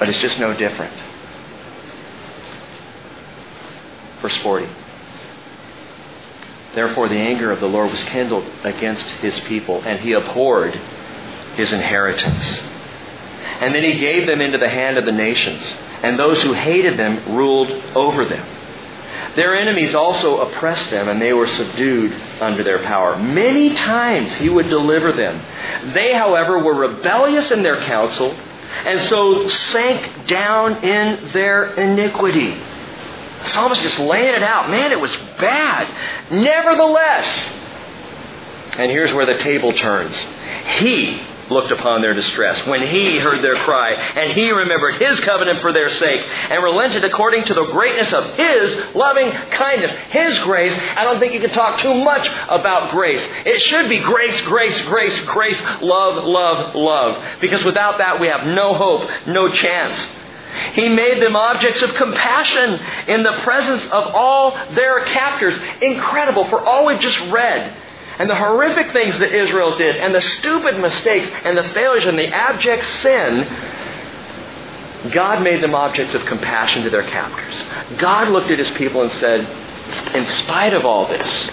[0.04, 0.94] but it's just no different.
[4.22, 4.68] Verse 40.
[6.76, 10.76] Therefore, the anger of the Lord was kindled against his people, and he abhorred
[11.56, 12.46] his inheritance.
[13.62, 15.64] And then he gave them into the hand of the nations,
[16.02, 18.46] and those who hated them ruled over them.
[19.38, 22.12] Their enemies also oppressed them, and they were subdued
[22.42, 23.16] under their power.
[23.16, 25.94] Many times he would deliver them.
[25.94, 28.36] They, however, were rebellious in their counsel,
[28.86, 32.52] and so sank down in their iniquity.
[33.44, 34.70] The psalmist just laying it out.
[34.70, 36.32] Man, it was bad.
[36.32, 37.52] Nevertheless,
[38.78, 40.18] and here's where the table turns.
[40.80, 45.62] He looked upon their distress, when he heard their cry, and he remembered his covenant
[45.62, 50.74] for their sake, and relented according to the greatness of his loving kindness, his grace.
[50.96, 53.26] I don't think you can talk too much about grace.
[53.46, 57.24] It should be grace, grace, grace, grace, love, love, love.
[57.42, 60.12] Because without that, we have no hope, no chance.
[60.74, 65.58] He made them objects of compassion in the presence of all their captors.
[65.82, 67.76] Incredible for all we've just read
[68.20, 72.18] and the horrific things that Israel did, and the stupid mistakes, and the failures, and
[72.18, 73.48] the abject sin,
[75.12, 77.98] God made them objects of compassion to their captors.
[77.98, 79.42] God looked at his people and said,
[80.16, 81.50] In spite of all this,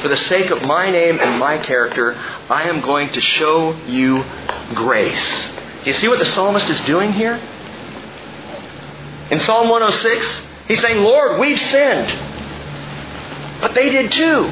[0.00, 4.24] for the sake of my name and my character, I am going to show you
[4.74, 5.52] grace.
[5.84, 7.34] Do you see what the psalmist is doing here?
[9.30, 12.08] In Psalm 106, he's saying, Lord, we've sinned.
[13.60, 14.50] But they did too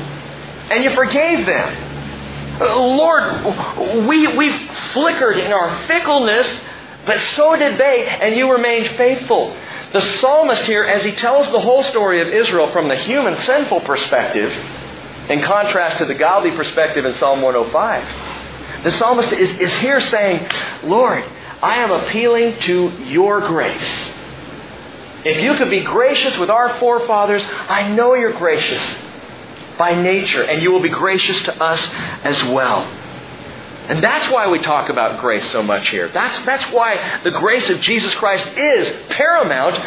[0.71, 1.89] and you forgave them.
[2.61, 4.53] Lord, we, we
[4.93, 6.47] flickered in our fickleness,
[7.07, 9.57] but so did they, and you remained faithful.
[9.93, 13.81] The psalmist here, as he tells the whole story of Israel from the human sinful
[13.81, 14.53] perspective,
[15.31, 20.49] in contrast to the godly perspective in Psalm 105, the psalmist is, is here saying,
[20.85, 21.25] Lord,
[21.63, 24.11] I am appealing to your grace.
[25.25, 28.83] If you could be gracious with our forefathers, I know you're gracious
[29.79, 31.81] by nature, and you will be gracious to us
[32.25, 32.83] as well.
[33.89, 36.11] And that's why we talk about grace so much here.
[36.13, 39.83] That's, that's why the grace of Jesus Christ is paramount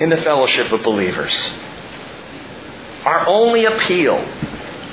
[0.00, 1.34] in the fellowship of believers.
[3.04, 4.18] Our only appeal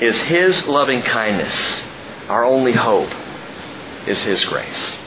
[0.02, 1.54] is His loving kindness.
[2.28, 3.12] Our only hope
[4.08, 4.98] is His grace.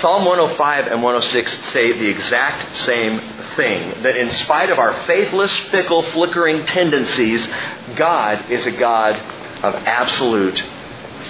[0.00, 3.18] Psalm 105 and 106 say the exact same
[3.56, 7.46] thing that in spite of our faithless, fickle, flickering tendencies,
[7.94, 9.16] God is a God
[9.64, 10.62] of absolute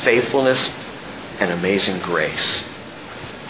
[0.02, 0.58] faithfulness
[1.38, 2.64] and amazing grace.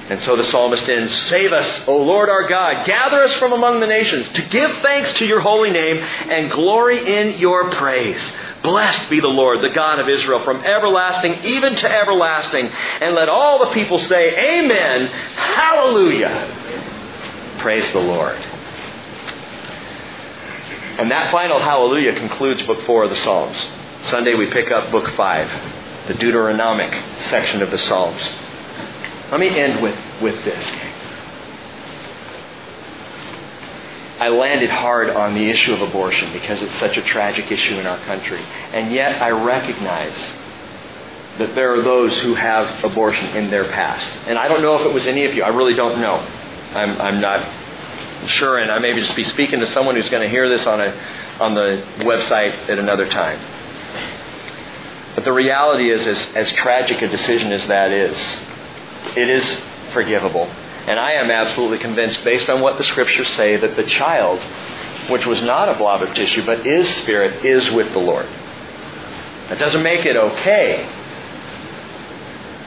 [0.08, 2.86] And so the psalmist ends, Save us, O Lord our God.
[2.86, 7.18] Gather us from among the nations to give thanks to your holy name and glory
[7.18, 8.20] in your praise.
[8.66, 12.66] Blessed be the Lord, the God of Israel, from everlasting even to everlasting.
[12.66, 15.06] And let all the people say, Amen.
[15.06, 17.56] Hallelujah.
[17.60, 18.34] Praise the Lord.
[20.98, 23.56] And that final hallelujah concludes Book 4 of the Psalms.
[24.10, 26.92] Sunday we pick up Book 5, the Deuteronomic
[27.28, 28.20] section of the Psalms.
[29.30, 30.68] Let me end with, with this.
[34.18, 37.86] I landed hard on the issue of abortion because it's such a tragic issue in
[37.86, 38.40] our country.
[38.40, 40.16] And yet I recognize
[41.38, 44.06] that there are those who have abortion in their past.
[44.26, 45.42] And I don't know if it was any of you.
[45.42, 46.14] I really don't know.
[46.14, 50.30] I'm, I'm not sure, and I may just be speaking to someone who's going to
[50.30, 50.88] hear this on, a,
[51.38, 53.38] on the website at another time.
[55.14, 58.16] But the reality is, as, as tragic a decision as that is,
[59.16, 59.60] it is
[59.92, 60.50] forgivable.
[60.86, 64.40] And I am absolutely convinced, based on what the scriptures say, that the child,
[65.10, 68.26] which was not a blob of tissue, but is spirit, is with the Lord.
[69.48, 70.88] That doesn't make it okay.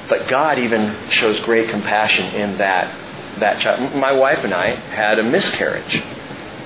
[0.10, 3.96] But God even shows great compassion in that that child.
[3.96, 6.04] My wife and I had a miscarriage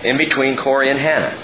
[0.03, 1.37] in between Corey and Hannah.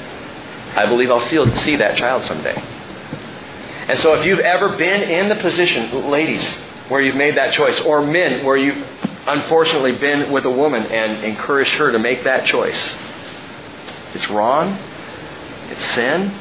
[0.75, 2.55] I believe I'll see, see that child someday.
[2.55, 6.43] And so if you've ever been in the position, ladies,
[6.89, 8.85] where you've made that choice, or men, where you've
[9.29, 12.95] unfortunately been with a woman and encouraged her to make that choice,
[14.13, 14.77] it's wrong,
[15.69, 16.33] it's sin,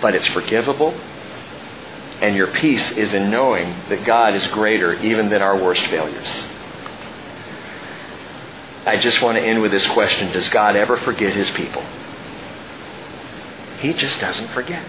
[0.00, 0.92] but it's forgivable,
[2.20, 6.44] and your peace is in knowing that God is greater even than our worst failures.
[8.84, 11.84] I just want to end with this question Does God ever forget his people?
[13.78, 14.86] He just doesn't forget.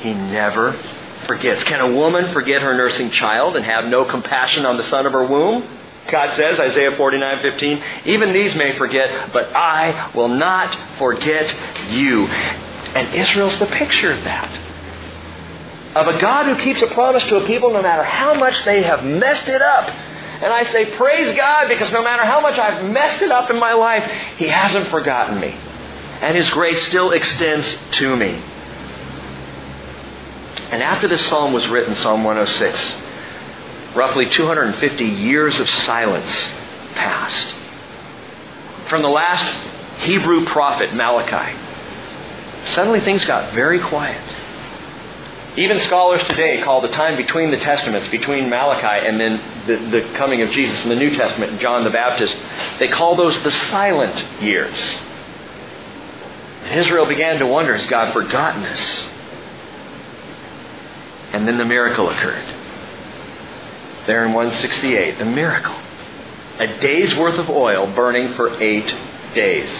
[0.00, 0.76] He never
[1.26, 1.64] forgets.
[1.64, 5.12] Can a woman forget her nursing child and have no compassion on the son of
[5.12, 5.78] her womb?
[6.10, 11.54] God says, Isaiah 49 15, even these may forget, but I will not forget
[11.90, 12.26] you.
[12.26, 14.62] And Israel's the picture of that
[15.94, 18.82] of a God who keeps a promise to a people no matter how much they
[18.82, 19.88] have messed it up.
[19.88, 23.58] And I say, praise God, because no matter how much I've messed it up in
[23.60, 25.48] my life, He hasn't forgotten me.
[26.20, 28.42] And His grace still extends to me.
[30.72, 32.94] And after this psalm was written, Psalm 106,
[33.94, 36.30] roughly 250 years of silence
[36.94, 37.54] passed.
[38.88, 39.44] From the last
[40.00, 41.58] Hebrew prophet, Malachi,
[42.72, 44.20] suddenly things got very quiet.
[45.58, 50.14] Even scholars today call the time between the Testaments, between Malachi and then the, the
[50.14, 52.34] coming of Jesus in the New Testament and John the Baptist,
[52.78, 54.74] they call those the silent years.
[56.70, 59.11] Israel began to wonder, has God forgotten us?
[61.32, 62.46] And then the miracle occurred.
[64.06, 65.74] There in 168, the miracle.
[66.58, 68.92] A day's worth of oil burning for eight
[69.34, 69.70] days.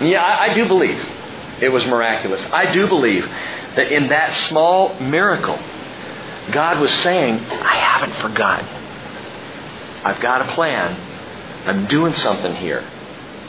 [0.00, 0.98] Yeah, I, I do believe
[1.60, 2.42] it was miraculous.
[2.52, 3.24] I do believe
[3.76, 5.58] that in that small miracle,
[6.52, 8.66] God was saying, I haven't forgotten.
[10.04, 10.98] I've got a plan.
[11.66, 12.82] I'm doing something here.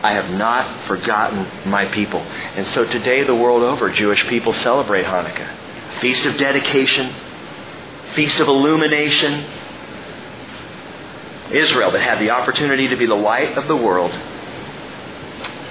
[0.04, 2.20] I have not forgotten my people.
[2.20, 5.58] And so today, the world over, Jewish people celebrate Hanukkah.
[6.02, 7.14] Feast of dedication,
[8.16, 9.46] feast of illumination.
[11.52, 14.12] Israel, that had the opportunity to be the light of the world,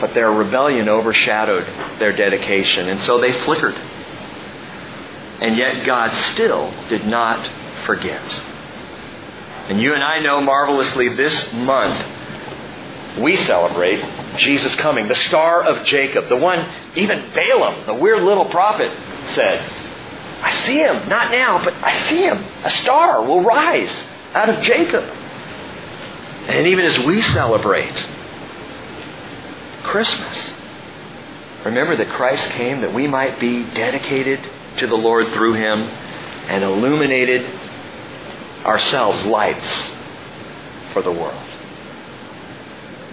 [0.01, 1.67] but their rebellion overshadowed
[1.99, 3.75] their dedication, and so they flickered.
[5.41, 7.49] And yet God still did not
[7.87, 8.23] forget.
[9.71, 12.05] And you and I know marvelously this month
[13.19, 14.05] we celebrate
[14.37, 18.91] Jesus coming, the star of Jacob, the one even Balaam, the weird little prophet,
[19.35, 19.80] said,
[20.43, 22.45] I see him, not now, but I see him.
[22.65, 24.05] A star will rise
[24.35, 25.05] out of Jacob.
[25.05, 28.07] And even as we celebrate
[29.83, 30.53] Christmas,
[31.65, 34.41] remember that Christ came that we might be dedicated
[34.79, 37.47] to the Lord through him and illuminated
[38.65, 39.91] ourselves lights
[40.93, 41.43] for the world.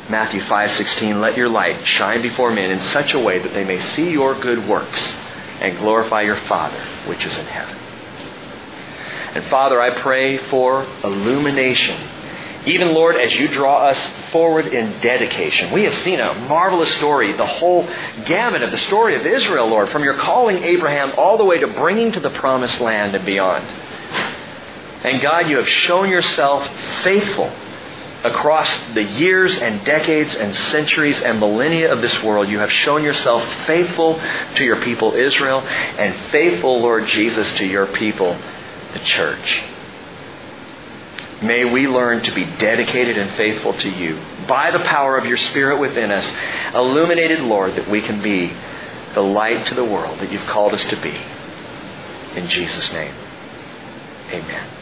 [0.09, 3.79] Matthew 5:16 Let your light shine before men in such a way that they may
[3.79, 5.13] see your good works
[5.61, 7.75] and glorify your Father which is in heaven.
[9.35, 12.09] And Father, I pray for illumination
[12.67, 13.97] even, Lord, as you draw us
[14.34, 17.88] forward in dedication, we have seen a marvelous story, the whole
[18.25, 21.67] gamut of the story of Israel, Lord, from your calling Abraham all the way to
[21.67, 23.65] bringing to the promised land and beyond.
[25.05, 26.67] And God, you have shown yourself
[27.03, 27.49] faithful
[28.23, 32.49] across the years and decades and centuries and millennia of this world.
[32.49, 34.19] You have shown yourself faithful
[34.56, 38.38] to your people Israel and faithful, Lord Jesus, to your people,
[38.94, 39.64] the church.
[41.41, 45.38] May we learn to be dedicated and faithful to you by the power of your
[45.38, 46.26] Spirit within us,
[46.73, 48.52] illuminated, Lord, that we can be
[49.14, 51.15] the light to the world that you've called us to be.
[52.35, 53.14] In Jesus' name,
[54.30, 54.76] amen.